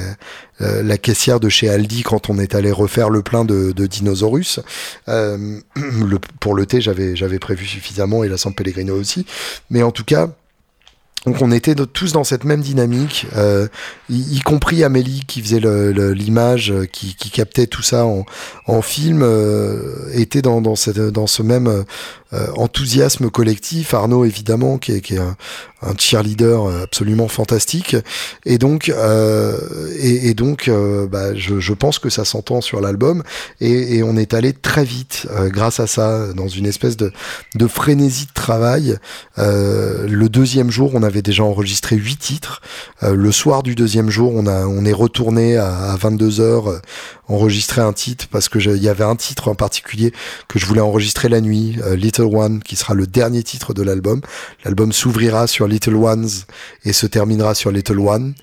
[0.60, 4.62] la, caissière de chez Aldi quand on est allé refaire le plein de, de Dinosaurus.
[5.08, 9.26] le, pour le thé, j'avais, j'avais prévu suffisamment et la San Pellegrino aussi,
[9.70, 10.30] mais en tout cas.
[11.26, 13.68] Donc on était tous dans cette même dynamique, euh,
[14.10, 20.42] y, compris Amélie qui faisait l'image, euh, qui, captait tout ça en, film, euh, était
[20.42, 21.84] dans, dans, cette, dans ce même
[22.32, 23.94] enthousiasme collectif.
[23.94, 25.36] Arnaud, évidemment, qui est, qui est un,
[25.98, 27.96] cheerleader absolument fantastique.
[28.46, 29.58] Et donc, euh,
[29.98, 33.24] et, et, donc euh, bah, je, je, pense que ça s'entend sur l'album.
[33.62, 37.12] Et, et, on est allé très vite grâce à ça, dans une espèce de,
[37.56, 38.98] de frénésie de travail.
[39.38, 42.62] le deuxième jour, on avait déjà enregistré huit titres.
[43.02, 46.82] le soir du deuxième jour, on, a, on est retourné à, à 22 heures
[47.28, 50.12] enregistrer un titre parce que il y avait un titre en particulier
[50.48, 54.22] que je voulais enregistrer la nuit, Little One, qui sera le dernier titre de l'album.
[54.66, 56.30] L'album s'ouvrira sur Little Ones
[56.86, 58.36] et se terminera sur Little One.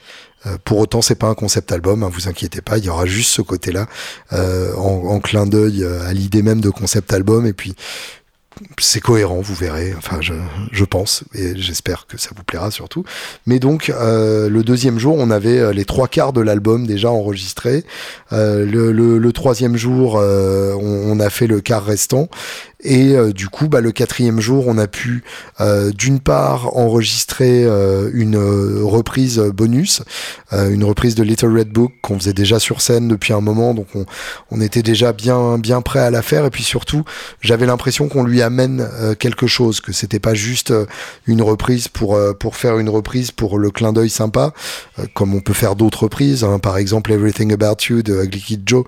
[0.46, 3.06] Euh, pour autant, c'est pas un concept album, hein, vous inquiétez pas, il y aura
[3.06, 3.86] juste ce côté-là
[4.32, 7.46] euh, en, en, clin d'œil euh, à l'idée même de concept album.
[7.46, 7.74] Et puis,
[8.78, 9.94] c'est cohérent, vous verrez.
[9.96, 10.32] Enfin, je,
[10.72, 13.04] je pense et j'espère que ça vous plaira surtout.
[13.46, 17.10] Mais donc, euh, le deuxième jour, on avait euh, les trois quarts de l'album déjà
[17.10, 17.84] enregistrés.
[18.32, 22.28] Euh, le, troisième jour, on, a fait le quart restant.
[22.80, 25.24] Et du coup, bah, le quatrième jour, on a pu
[25.94, 27.64] d'une part enregistrer
[28.12, 28.36] une
[28.82, 30.02] reprise bonus,
[30.52, 33.88] une reprise de Little Red Book qu'on faisait déjà sur scène depuis un moment, donc
[33.94, 34.06] on,
[34.50, 36.44] on était déjà bien bien prêt à la faire.
[36.44, 37.04] Et puis surtout,
[37.40, 38.88] j'avais l'impression qu'on lui amène
[39.18, 40.72] quelque chose, que c'était pas juste
[41.26, 44.52] une reprise pour pour faire une reprise pour le clin d'œil sympa,
[45.14, 46.44] comme on peut faire d'autres reprises.
[46.44, 48.84] Hein, par exemple, Everything About You de Ugly Kid Joe,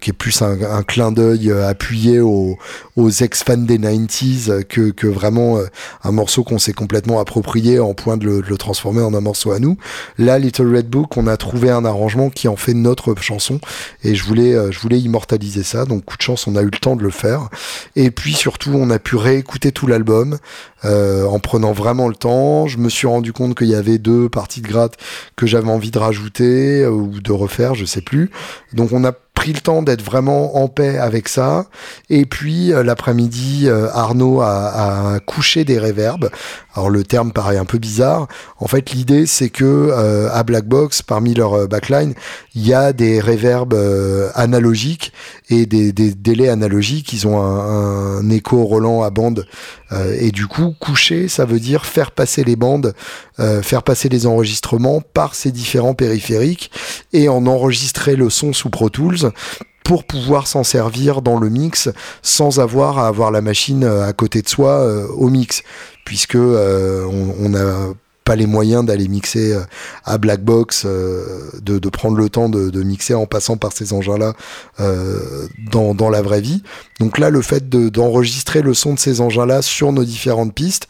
[0.00, 2.58] qui est plus un, clin d'œil appuyé aux,
[2.96, 5.66] aux ex-fans des 90s que, que vraiment euh,
[6.04, 9.58] un morceau qu'on s'est complètement approprié en point de le, transformer en un morceau à
[9.58, 9.76] nous.
[10.18, 13.60] Là, Little Red Book, on a trouvé un arrangement qui en fait notre chanson
[14.04, 15.84] et je voulais, euh, je voulais immortaliser ça.
[15.84, 17.48] Donc, coup de chance, on a eu le temps de le faire.
[17.96, 20.38] Et puis surtout, on a pu réécouter tout l'album
[20.84, 22.66] euh, en prenant vraiment le temps.
[22.66, 24.96] Je me suis rendu compte qu'il y avait deux parties de gratte
[25.36, 28.30] que j'avais envie de rajouter euh, ou de refaire, je sais plus.
[28.72, 31.64] Donc, on a pris le temps d'être vraiment en paix avec ça.
[32.10, 36.28] Et puis euh, l'après-midi, euh, Arnaud a, couché des réverbes.
[36.74, 38.28] Alors le terme paraît un peu bizarre.
[38.58, 42.12] En fait, l'idée c'est que euh, à Black Box, parmi leur backline,
[42.54, 43.74] il y a des réverbes
[44.34, 45.14] analogiques
[45.48, 47.14] et des, des, délais analogiques.
[47.14, 49.46] Ils ont un, un écho Roland à bande.
[50.20, 52.94] et du coup, coucher, ça veut dire faire passer les bandes,
[53.62, 56.70] faire passer les enregistrements par ces différents périphériques
[57.12, 59.29] et en enregistrer le son sous Pro Tools
[59.90, 61.88] pour pouvoir s'en servir dans le mix
[62.22, 65.64] sans avoir à avoir la machine euh, à côté de soi euh, au mix
[66.04, 69.58] puisque euh, on, on a pas les moyens d'aller mixer
[70.04, 74.34] à Black Box, de, prendre le temps de, mixer en passant par ces engins-là
[75.72, 76.62] dans, dans, la vraie vie.
[77.00, 80.86] Donc là, le fait d'enregistrer le son de ces engins-là sur nos différentes pistes,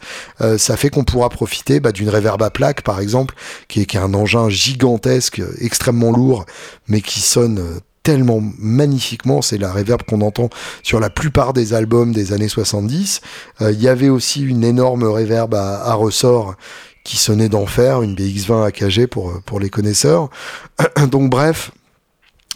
[0.57, 3.33] ça fait qu'on pourra profiter bah, d'une reverb à plaque, par exemple,
[3.67, 6.45] qui est, qui est un engin gigantesque, extrêmement lourd,
[6.87, 10.49] mais qui sonne tellement magnifiquement, c'est la reverb qu'on entend
[10.83, 13.21] sur la plupart des albums des années 70.
[13.61, 16.55] Il y avait aussi une énorme reverb à, ressort
[17.03, 20.29] qui sonnait d'enfer, une BX20 AKG pour, pour les connaisseurs.
[21.11, 21.71] Donc bref,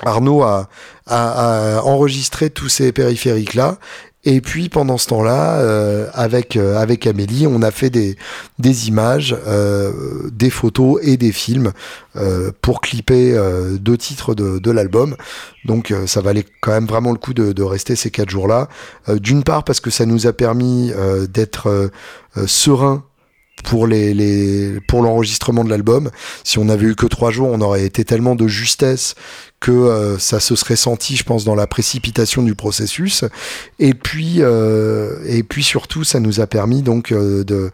[0.04, 0.68] Arnaud a
[1.84, 3.78] enregistré tous ces périphériques-là
[4.26, 8.18] et puis pendant ce temps-là, euh, avec euh, avec Amélie, on a fait des
[8.60, 9.92] des images, euh,
[10.32, 11.72] des photos et des films
[12.16, 15.16] euh, pour clipper euh, deux titres de, de l'album.
[15.66, 18.68] Donc ça valait quand même vraiment le coup de, de rester ces quatre jours-là.
[19.16, 20.92] D'une part parce que ça nous a permis
[21.28, 21.90] d'être
[22.46, 23.04] serein
[23.64, 26.12] pour les, les pour l'enregistrement de l'album.
[26.44, 29.16] Si on avait eu que trois jours, on aurait été tellement de justesse
[29.60, 33.24] que euh, ça se serait senti, je pense, dans la précipitation du processus.
[33.80, 37.72] Et puis euh, et puis surtout, ça nous a permis donc euh, de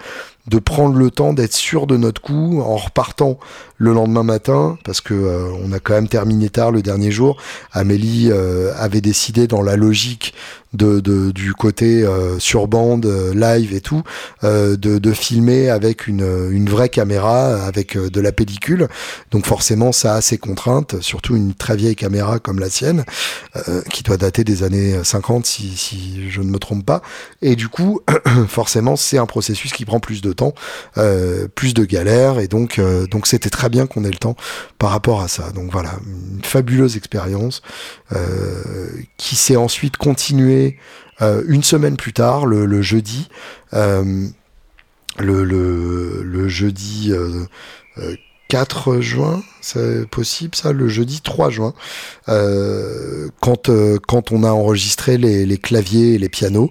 [0.47, 3.37] de prendre le temps d'être sûr de notre coup en repartant
[3.81, 7.37] le lendemain matin parce que euh, on a quand même terminé tard le dernier jour.
[7.71, 10.35] Amélie euh, avait décidé dans la logique
[10.73, 14.03] de, de du côté euh, sur bande live et tout
[14.43, 18.87] de, de, filmer avec une, une vraie caméra avec de la pellicule.
[19.31, 23.03] Donc forcément ça a ses contraintes, surtout une très vieille caméra comme la sienne
[23.89, 27.01] qui doit dater des années 50 si, si je ne me trompe pas.
[27.41, 27.99] Et du coup
[28.47, 30.53] forcément c'est un processus qui prend plus de temps temps,
[31.55, 32.79] plus de galères et donc
[33.09, 34.35] donc c'était très bien qu'on ait le temps
[34.77, 35.51] par rapport à ça.
[35.51, 37.61] Donc voilà, une fabuleuse expérience
[39.17, 40.77] qui s'est ensuite continuée
[41.47, 43.29] une semaine plus tard, le, jeudi.
[43.73, 44.33] le,
[46.47, 47.11] jeudi
[48.51, 51.73] 4 juin, c'est possible ça, le jeudi 3 juin,
[52.27, 56.69] euh, quand, euh, quand on a enregistré les, claviers et les pianos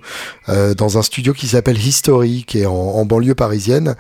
[0.50, 3.96] euh, dans un studio qui s'appelle History, qui est en banlieue parisienne,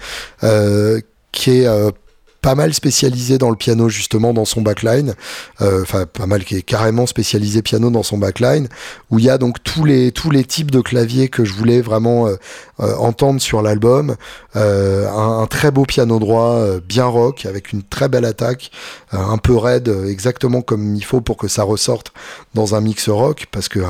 [1.32, 1.92] qui est
[2.40, 5.14] pas mal spécialisé dans le piano justement dans son backline,
[5.60, 8.68] euh, enfin pas mal qui est carrément spécialisé piano dans son backline,
[9.10, 11.80] où il y a donc tous les tous les types de claviers que je voulais
[11.80, 12.36] vraiment euh,
[12.80, 14.16] euh, entendre sur l'album,
[14.54, 18.70] un, très beau piano droit bien rock avec une très belle attaque,
[19.12, 22.12] un peu raide exactement comme il faut pour que ça ressorte
[22.54, 23.80] dans un mix rock, parce que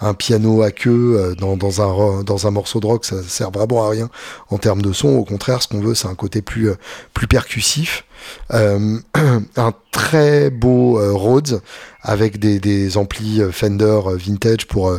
[0.00, 4.10] un, piano à queue dans, dans un morceau de rock ça sert vraiment à rien
[4.50, 6.72] en termes de son, au contraire ce qu'on veut c'est un côté plus
[7.14, 8.04] plus percussif.
[8.54, 8.98] Euh,
[9.56, 11.60] un très beau euh, Rhodes
[12.02, 14.92] avec des, amplis euh, Fender vintage pour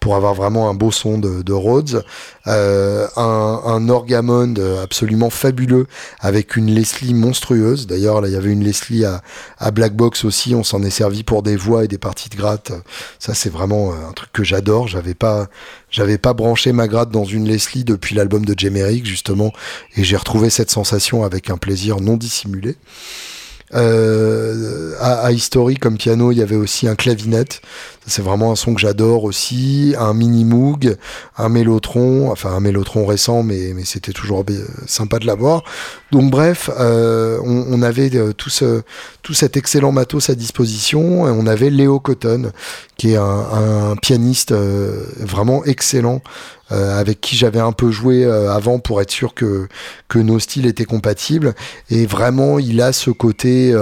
[0.00, 2.04] pour avoir vraiment un beau son de, de Rhodes,
[2.46, 5.86] euh, un, un Orgamond absolument fabuleux
[6.20, 7.86] avec une Leslie monstrueuse.
[7.86, 9.22] D'ailleurs, là, il y avait une Leslie à,
[9.58, 10.54] à Black Box aussi.
[10.54, 12.72] On s'en est servi pour des voix et des parties de gratte.
[13.18, 14.88] Ça, c'est vraiment un truc que j'adore.
[14.88, 15.48] J'avais pas,
[15.90, 19.52] j'avais pas branché ma gratte dans une Leslie depuis l'album de Jemerick justement,
[19.96, 22.76] et j'ai retrouvé cette sensation avec un plaisir non dissimulé.
[23.74, 27.60] Euh, à, à, History comme piano, il y avait aussi un clavinette.
[28.08, 29.94] C'est vraiment un son que j'adore aussi.
[29.98, 30.96] Un mini Moog,
[31.36, 34.44] un Mélotron, enfin un Mélotron récent, mais, mais c'était toujours
[34.86, 35.62] sympa de l'avoir.
[36.10, 38.82] Donc bref, euh, on, avait euh, tout, ce,
[39.22, 41.28] tout cet excellent matos à disposition.
[41.28, 42.52] Et on avait Léo Cotton,
[42.96, 46.22] qui est un, pianiste euh, vraiment excellent,
[46.70, 49.68] avec qui j'avais un peu joué avant pour être sûr que,
[50.06, 51.54] que nos styles étaient compatibles.
[51.88, 53.74] Et vraiment, il a ce côté,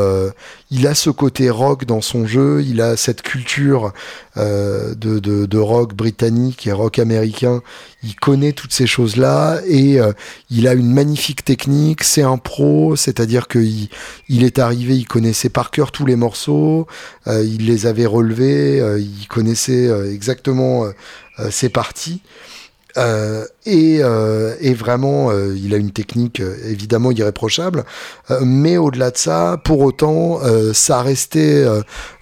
[0.70, 2.62] il a ce côté rock dans son jeu.
[2.66, 3.92] Il a cette culture
[4.36, 7.62] de, de, de, rock britannique et rock américain.
[8.02, 9.98] Il connaît toutes ces choses-là et
[10.50, 12.02] il a une magnifique technique.
[12.04, 13.88] C'est un pro, c'est-à-dire qu'il
[14.28, 16.86] il est arrivé, il connaissait par cœur tous les morceaux,
[17.26, 20.86] il les avait relevés, il connaissait exactement
[21.50, 22.22] ses parties.
[23.66, 27.84] Euh, et, euh, vraiment, euh, il a une technique évidemment irréprochable.
[28.42, 30.40] mais au-delà de ça, pour autant,
[30.72, 31.64] ça restait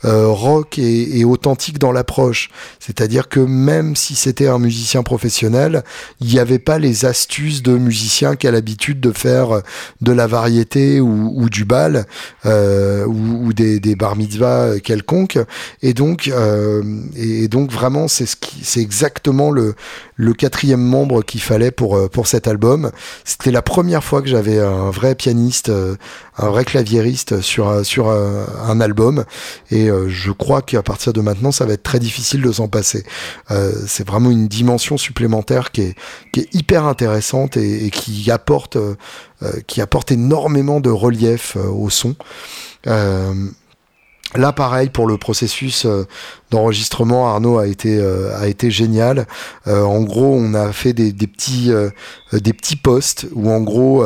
[0.03, 2.51] rock et, authentique dans l'approche.
[2.79, 5.83] C'est-à-dire que même si c'était un musicien professionnel,
[6.21, 9.63] il n'y avait pas les astuces de musicien qui a l'habitude de faire
[10.01, 12.07] de la variété ou, du bal
[12.45, 15.39] ou, des, bar mitzvahs quelconques.
[15.83, 16.31] Et donc,
[17.17, 19.75] et donc vraiment, c'est ce qui, exactement le,
[20.17, 22.91] le quatrième membre fallait pour, euh, pour cet album.
[23.25, 25.97] C'était la première fois que j'avais un vrai pianiste, euh,
[26.37, 29.25] un vrai claviériste sur, sur un album.
[29.71, 32.69] Et euh, je crois qu'à partir de maintenant, ça va être très difficile de s'en
[32.69, 33.05] passer.
[33.87, 35.95] c'est vraiment une dimension supplémentaire qui est,
[36.33, 38.77] qui est hyper intéressante et, et qui apporte,
[39.67, 42.15] qui apporte énormément de relief au son.
[44.37, 45.87] Là, pareil pour le processus
[46.55, 49.27] d'enregistrement, Arnaud a été euh, a été génial.
[49.67, 51.91] Euh, en gros, on a fait des, petits euh,
[52.33, 54.05] des petits postes où en gros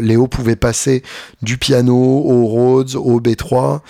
[0.00, 1.02] Léo pouvait passer
[1.42, 3.80] du piano au Rhodes au B3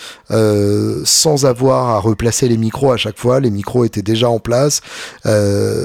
[1.04, 3.40] sans avoir à replacer les micros à chaque fois.
[3.40, 4.80] Les micros étaient déjà en place,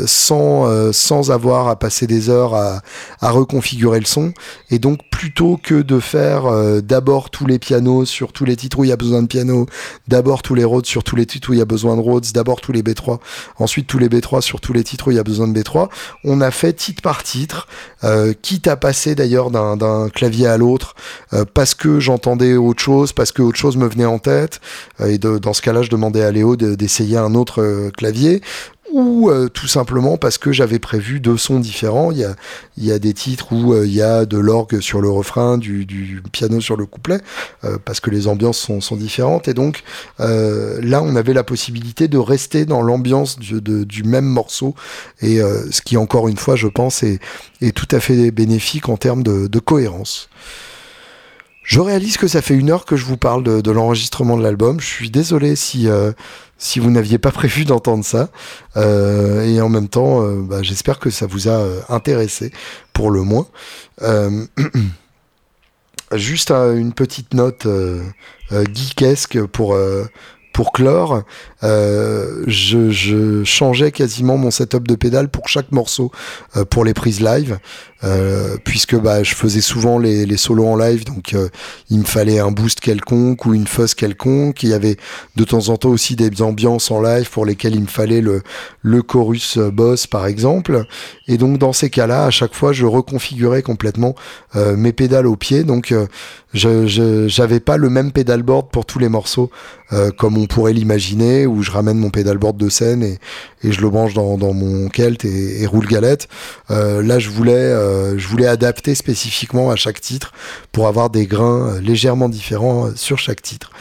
[0.05, 2.81] sans sans avoir à passer des heures à,
[3.21, 4.33] à reconfigurer le son.
[4.69, 6.43] Et donc plutôt que de faire
[6.83, 9.65] d'abord tous les pianos sur tous les titres où il y a besoin de piano,
[10.07, 12.14] d'abord tous les Rhodes sur tous les titres où il y a besoin de Rhodes
[12.33, 13.19] d'abord tous les B3,
[13.57, 15.89] ensuite tous les B3 sur tous les titres où il y a besoin de B3.
[16.23, 17.67] On a fait titre par titre,
[18.03, 20.95] euh, quitte à passer d'ailleurs d'un clavier à l'autre,
[21.33, 24.61] euh, parce que j'entendais autre chose, parce que autre chose me venait en tête.
[25.01, 28.41] Euh, et dans ce cas-là, je demandais à Léo d'essayer un autre clavier
[28.91, 32.11] ou euh, tout simplement parce que j'avais prévu deux sons différents.
[32.11, 32.35] Il y a,
[32.77, 35.57] il y a des titres où euh, il y a de l'orgue sur le refrain,
[35.57, 37.19] du, du, piano sur le couplet,
[37.63, 39.47] euh, parce que les ambiances sont, sont différentes.
[39.47, 39.83] Et donc
[40.19, 44.75] là, on avait la possibilité de rester dans l'ambiance du, du, même morceau,
[45.21, 47.19] et ce qui, encore une fois, je pense, est,
[47.61, 50.29] est tout à fait bénéfique en termes de, de cohérence.
[51.65, 54.79] Je réalise que ça fait une heure que je vous parle de, l'enregistrement de l'album.
[54.79, 55.89] Je suis désolé si
[56.57, 58.29] si vous n'aviez pas prévu d'entendre ça.
[58.77, 62.51] Euh, et en même temps, euh, bah, j'espère que ça vous a euh, intéressé,
[62.93, 63.47] pour le moins.
[66.13, 67.67] juste une petite note
[68.51, 69.77] geekesque pour
[70.53, 71.23] pour clore,
[71.65, 76.11] je, je, changeais quasiment mon setup de pédale pour chaque morceau
[76.69, 77.57] pour les prises live.
[78.63, 81.35] puisque bah, je faisais souvent les, les solos en live, donc
[81.89, 84.63] il me fallait un boost quelconque ou une fuzz quelconque.
[84.63, 84.97] Il y avait
[85.35, 88.43] de temps en temps aussi des ambiances en live pour lesquelles il me fallait le,
[88.81, 90.85] le chorus boss par exemple.
[91.27, 94.15] Et donc dans ces cas-là, à chaque fois, je reconfigurais complètement
[94.53, 95.63] mes pédales au pied.
[95.63, 95.93] Donc
[96.53, 99.49] je j'avais pas le même pedalboard pour tous les morceaux
[99.93, 103.19] euh, comme on pourrait l'imaginer où je ramène mon pedalboard de scène et,
[103.63, 106.27] je le branche dans, mon Kelt et, roule galette
[106.69, 110.33] euh, là je voulais euh, je voulais adapter spécifiquement à chaque titre
[110.71, 113.71] pour avoir des grains légèrement différents sur chaque titre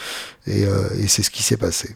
[0.47, 0.65] et,
[1.07, 1.95] c'est ce qui s'est passé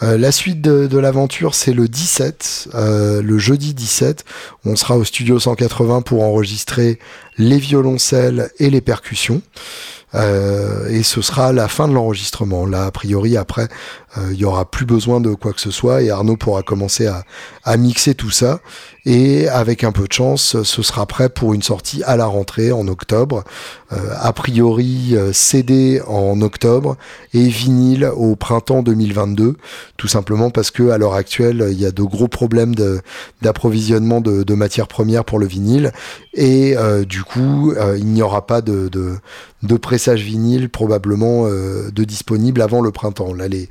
[0.00, 4.24] la suite de, l'aventure, c'est le 17, euh, le jeudi 17.
[4.64, 6.98] On sera au studio 180 pour enregistrer
[7.38, 9.42] les violoncelles et les percussions.
[10.14, 12.64] Euh, et ce sera la fin de l'enregistrement.
[12.64, 16.02] Là, a priori, après, euh, il y aura plus besoin de quoi que ce soit
[16.02, 17.06] et Arnaud pourra commencer
[17.64, 18.60] à, mixer tout ça.
[19.04, 22.72] Et avec un peu de chance, ce sera prêt pour une sortie à la rentrée
[22.72, 23.44] en octobre.
[23.92, 26.96] Euh, a priori, euh, CD en octobre
[27.32, 29.56] et vinyle au printemps 2022,
[29.96, 32.74] tout simplement parce que à l'heure actuelle, il y a de gros problèmes
[33.42, 35.92] d'approvisionnement de, matières premières pour le vinyle
[36.34, 36.74] et
[37.06, 39.20] du coup, il n'y aura pas de
[39.80, 43.34] pressage vinyle probablement de disponible avant le printemps.
[43.34, 43.68] Là, les,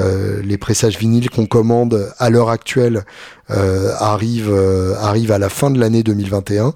[0.00, 3.04] euh, les pressages vinyles qu'on commande à l'heure actuelle
[3.50, 6.74] euh, arrivent, euh, arrivent à la fin de l'année 2021.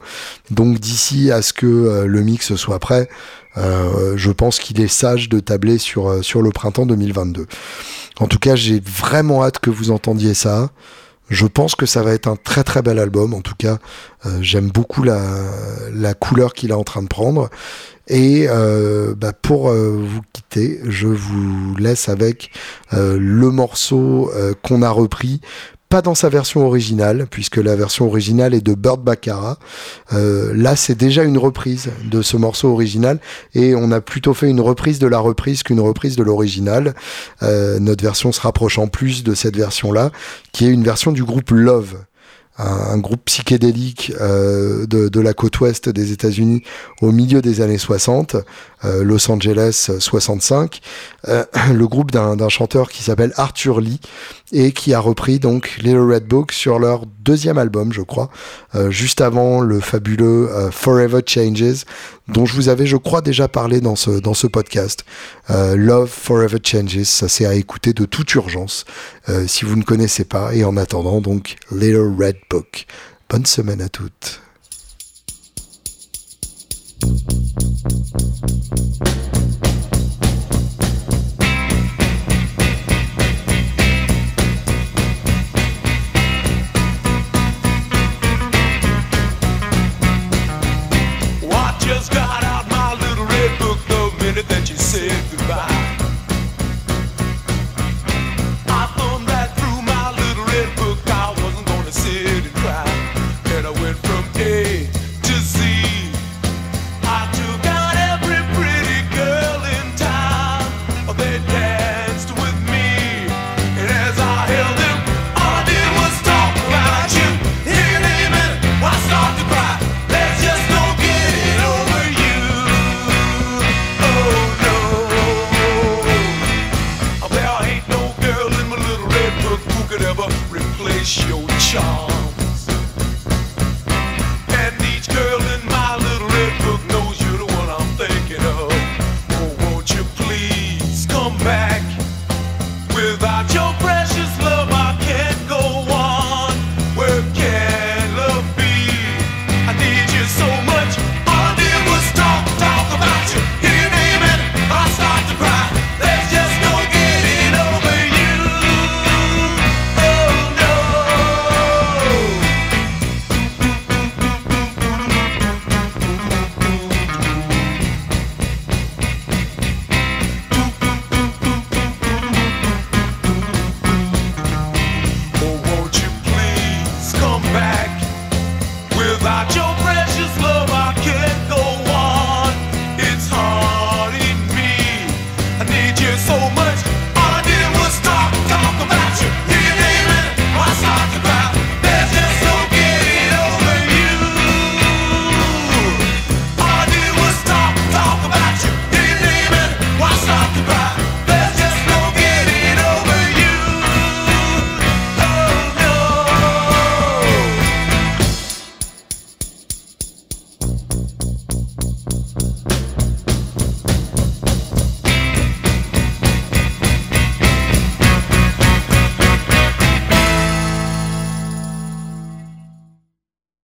[0.50, 3.08] Donc d'ici à ce que le mix soit prêt,
[3.56, 7.46] je pense qu'il est sage de tabler sur, sur le printemps 2022.
[8.20, 10.70] En tout cas, j'ai vraiment hâte que vous entendiez ça.
[11.28, 13.34] Je pense que ça va être un très très bel album.
[13.34, 13.78] En tout cas,
[14.40, 15.20] j'aime beaucoup la,
[15.92, 17.50] la couleur qu'il est en train de prendre.
[18.08, 22.50] Et euh, bah pour euh, vous quitter, je vous laisse avec
[22.94, 24.30] euh, le morceau
[24.62, 25.40] qu'on a repris
[25.88, 29.56] pas dans sa version originale, puisque la version originale est de Bird Baccarat.
[30.10, 33.20] là, c'est déjà une reprise de ce morceau original,
[33.54, 36.94] et on a plutôt fait une reprise de la reprise qu'une reprise de l'original.
[37.40, 40.10] notre version se rapprochant plus de cette version-là,
[40.52, 41.96] qui est une version du groupe Love
[42.58, 46.62] un, groupe psychédélique euh, de, la côte ouest des États-Unis
[47.00, 48.40] au milieu des années 60, euh,
[48.84, 50.80] Los Angeles 65,
[51.28, 54.00] euh, le groupe d'un chanteur qui s'appelle Arthur Lee
[54.52, 58.30] et qui a repris donc Little Red Book sur leur deuxième album, je crois,
[58.74, 61.84] euh, juste avant le fabuleux euh, Forever Changes,
[62.28, 65.04] dont je vous avais, je crois, déjà parlé dans ce, dans ce podcast.
[65.50, 68.84] Euh, Love Forever Changes, ça c'est à écouter de toute urgence,
[69.46, 70.54] si vous ne connaissez pas.
[70.54, 72.86] Et en attendant, donc, Little Red Book.
[73.28, 74.40] Bonne semaine à toutes.
[77.08, 77.22] Thank
[79.92, 79.97] you.